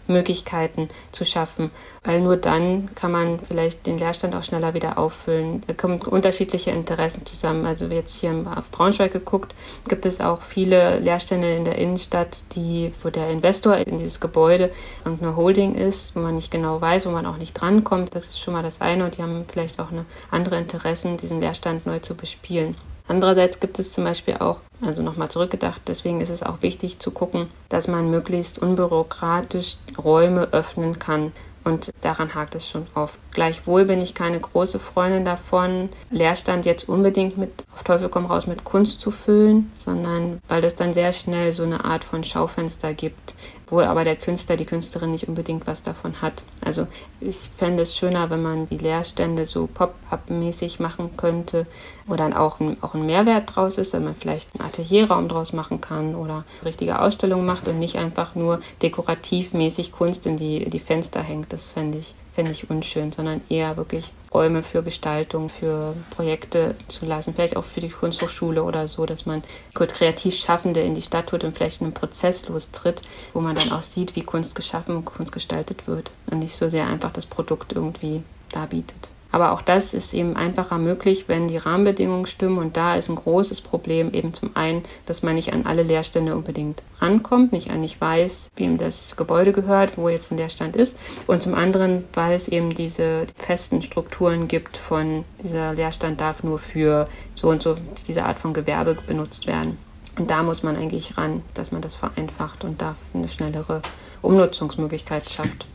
Nutzungsmöglichkeiten 0.06 0.88
zu 1.12 1.24
schaffen 1.24 1.70
weil 2.04 2.20
nur 2.20 2.36
dann 2.36 2.92
kann 2.96 3.12
man 3.12 3.38
vielleicht 3.40 3.86
den 3.86 3.98
Leerstand 3.98 4.34
auch 4.34 4.42
schneller 4.42 4.74
wieder 4.74 4.98
auffüllen. 4.98 5.62
Da 5.66 5.72
kommen 5.72 6.00
unterschiedliche 6.02 6.72
Interessen 6.72 7.24
zusammen. 7.26 7.64
Also 7.64 7.86
jetzt 7.86 8.16
hier 8.16 8.32
auf 8.56 8.70
Braunschweig 8.70 9.12
geguckt, 9.12 9.54
gibt 9.88 10.04
es 10.04 10.20
auch 10.20 10.42
viele 10.42 10.98
Leerstände 10.98 11.54
in 11.54 11.64
der 11.64 11.76
Innenstadt, 11.76 12.42
die, 12.56 12.92
wo 13.02 13.10
der 13.10 13.30
Investor 13.30 13.76
in 13.76 13.98
dieses 13.98 14.18
Gebäude 14.18 14.72
irgendeine 15.04 15.36
Holding 15.36 15.76
ist, 15.76 16.16
wo 16.16 16.20
man 16.20 16.34
nicht 16.34 16.50
genau 16.50 16.80
weiß, 16.80 17.06
wo 17.06 17.10
man 17.10 17.26
auch 17.26 17.36
nicht 17.36 17.54
drankommt. 17.54 18.14
Das 18.14 18.26
ist 18.26 18.40
schon 18.40 18.54
mal 18.54 18.64
das 18.64 18.80
eine 18.80 19.04
und 19.04 19.16
die 19.16 19.22
haben 19.22 19.44
vielleicht 19.46 19.78
auch 19.78 19.92
eine 19.92 20.04
andere 20.30 20.58
Interessen, 20.58 21.16
diesen 21.18 21.40
Leerstand 21.40 21.86
neu 21.86 22.00
zu 22.00 22.16
bespielen. 22.16 22.74
Andererseits 23.08 23.60
gibt 23.60 23.78
es 23.78 23.92
zum 23.92 24.04
Beispiel 24.04 24.36
auch, 24.38 24.60
also 24.80 25.02
nochmal 25.02 25.30
zurückgedacht, 25.30 25.82
deswegen 25.86 26.20
ist 26.20 26.30
es 26.30 26.42
auch 26.42 26.62
wichtig 26.62 26.98
zu 26.98 27.10
gucken, 27.10 27.48
dass 27.68 27.88
man 27.88 28.10
möglichst 28.10 28.58
unbürokratisch 28.58 29.76
Räume 29.98 30.48
öffnen 30.52 30.98
kann. 30.98 31.32
Und 31.64 31.92
daran 32.00 32.34
hakt 32.34 32.56
es 32.56 32.68
schon 32.68 32.88
oft. 32.94 33.16
Gleichwohl 33.30 33.84
bin 33.84 34.00
ich 34.00 34.14
keine 34.14 34.40
große 34.40 34.80
Freundin 34.80 35.24
davon, 35.24 35.90
Leerstand 36.10 36.66
jetzt 36.66 36.88
unbedingt 36.88 37.38
mit 37.38 37.64
auf 37.72 37.84
Teufel 37.84 38.08
komm 38.08 38.26
raus 38.26 38.48
mit 38.48 38.64
Kunst 38.64 39.00
zu 39.00 39.12
füllen, 39.12 39.70
sondern 39.76 40.40
weil 40.48 40.60
das 40.60 40.74
dann 40.74 40.92
sehr 40.92 41.12
schnell 41.12 41.52
so 41.52 41.62
eine 41.62 41.84
Art 41.84 42.02
von 42.02 42.24
Schaufenster 42.24 42.94
gibt, 42.94 43.34
wo 43.72 43.80
aber 43.80 44.04
der 44.04 44.16
Künstler, 44.16 44.56
die 44.56 44.66
Künstlerin 44.66 45.12
nicht 45.12 45.28
unbedingt 45.28 45.66
was 45.66 45.82
davon 45.82 46.20
hat. 46.20 46.42
Also 46.62 46.86
ich 47.20 47.36
fände 47.56 47.82
es 47.82 47.96
schöner, 47.96 48.28
wenn 48.28 48.42
man 48.42 48.68
die 48.68 48.76
Leerstände 48.76 49.46
so 49.46 49.66
Pop-up-mäßig 49.66 50.78
machen 50.78 51.16
könnte, 51.16 51.66
wo 52.06 52.14
dann 52.14 52.34
auch 52.34 52.60
ein, 52.60 52.76
auch 52.82 52.94
ein 52.94 53.06
Mehrwert 53.06 53.56
draus 53.56 53.78
ist, 53.78 53.94
dass 53.94 54.02
man 54.02 54.14
vielleicht 54.14 54.50
einen 54.54 54.68
Atelierraum 54.68 55.26
draus 55.26 55.54
machen 55.54 55.80
kann 55.80 56.14
oder 56.14 56.44
richtige 56.62 57.00
Ausstellung 57.00 57.46
macht 57.46 57.66
und 57.66 57.78
nicht 57.78 57.96
einfach 57.96 58.34
nur 58.34 58.60
dekorativmäßig 58.82 59.92
Kunst 59.92 60.26
in 60.26 60.36
die, 60.36 60.68
die 60.68 60.78
Fenster 60.78 61.22
hängt. 61.22 61.50
Das 61.54 61.68
fände 61.68 61.96
ich 61.96 62.14
fände 62.34 62.50
ich 62.50 62.70
unschön, 62.70 63.12
sondern 63.12 63.42
eher 63.48 63.76
wirklich 63.76 64.10
Räume 64.32 64.62
für 64.62 64.82
Gestaltung, 64.82 65.48
für 65.48 65.94
Projekte 66.10 66.74
zu 66.88 67.06
lassen, 67.06 67.34
vielleicht 67.34 67.56
auch 67.56 67.64
für 67.64 67.80
die 67.80 67.90
Kunsthochschule 67.90 68.62
oder 68.62 68.88
so, 68.88 69.06
dass 69.06 69.26
man 69.26 69.42
kreativ 69.74 70.36
Schaffende 70.36 70.80
in 70.80 70.94
die 70.94 71.02
Stadt 71.02 71.32
holt 71.32 71.44
und 71.44 71.54
vielleicht 71.54 71.80
in 71.80 71.86
einen 71.86 71.94
Prozess 71.94 72.48
lostritt, 72.48 73.02
wo 73.32 73.40
man 73.40 73.54
dann 73.54 73.72
auch 73.72 73.82
sieht, 73.82 74.16
wie 74.16 74.22
Kunst 74.22 74.54
geschaffen, 74.54 75.04
Kunst 75.04 75.32
gestaltet 75.32 75.86
wird 75.86 76.10
und 76.30 76.38
nicht 76.38 76.56
so 76.56 76.68
sehr 76.68 76.86
einfach 76.86 77.12
das 77.12 77.26
Produkt 77.26 77.72
irgendwie 77.72 78.22
darbietet. 78.50 79.11
Aber 79.32 79.52
auch 79.52 79.62
das 79.62 79.94
ist 79.94 80.12
eben 80.12 80.36
einfacher 80.36 80.78
möglich, 80.78 81.24
wenn 81.26 81.48
die 81.48 81.56
Rahmenbedingungen 81.56 82.26
stimmen. 82.26 82.58
Und 82.58 82.76
da 82.76 82.94
ist 82.96 83.08
ein 83.08 83.16
großes 83.16 83.62
Problem 83.62 84.12
eben 84.12 84.34
zum 84.34 84.54
einen, 84.54 84.82
dass 85.06 85.22
man 85.22 85.34
nicht 85.34 85.52
an 85.52 85.66
alle 85.66 85.82
Leerstände 85.82 86.36
unbedingt 86.36 86.82
rankommt, 87.00 87.50
nicht 87.50 87.70
an 87.70 87.80
nicht 87.80 88.00
weiß, 88.00 88.50
wem 88.56 88.76
das 88.76 89.16
Gebäude 89.16 89.52
gehört, 89.52 89.96
wo 89.96 90.08
jetzt 90.10 90.30
ein 90.30 90.36
Leerstand 90.36 90.76
ist. 90.76 90.98
Und 91.26 91.42
zum 91.42 91.54
anderen, 91.54 92.04
weil 92.12 92.34
es 92.34 92.46
eben 92.46 92.74
diese 92.74 93.26
festen 93.34 93.80
Strukturen 93.80 94.48
gibt 94.48 94.76
von 94.76 95.24
dieser 95.42 95.72
Leerstand 95.72 96.20
darf 96.20 96.44
nur 96.44 96.58
für 96.58 97.08
so 97.34 97.48
und 97.48 97.62
so 97.62 97.74
diese 98.06 98.26
Art 98.26 98.38
von 98.38 98.52
Gewerbe 98.52 98.96
benutzt 99.06 99.46
werden. 99.46 99.78
Und 100.18 100.30
da 100.30 100.42
muss 100.42 100.62
man 100.62 100.76
eigentlich 100.76 101.16
ran, 101.16 101.42
dass 101.54 101.72
man 101.72 101.80
das 101.80 101.94
vereinfacht 101.94 102.64
und 102.64 102.82
da 102.82 102.96
eine 103.14 103.30
schnellere 103.30 103.80
Umnutzungsmöglichkeit 104.20 105.28
schafft. 105.28 105.66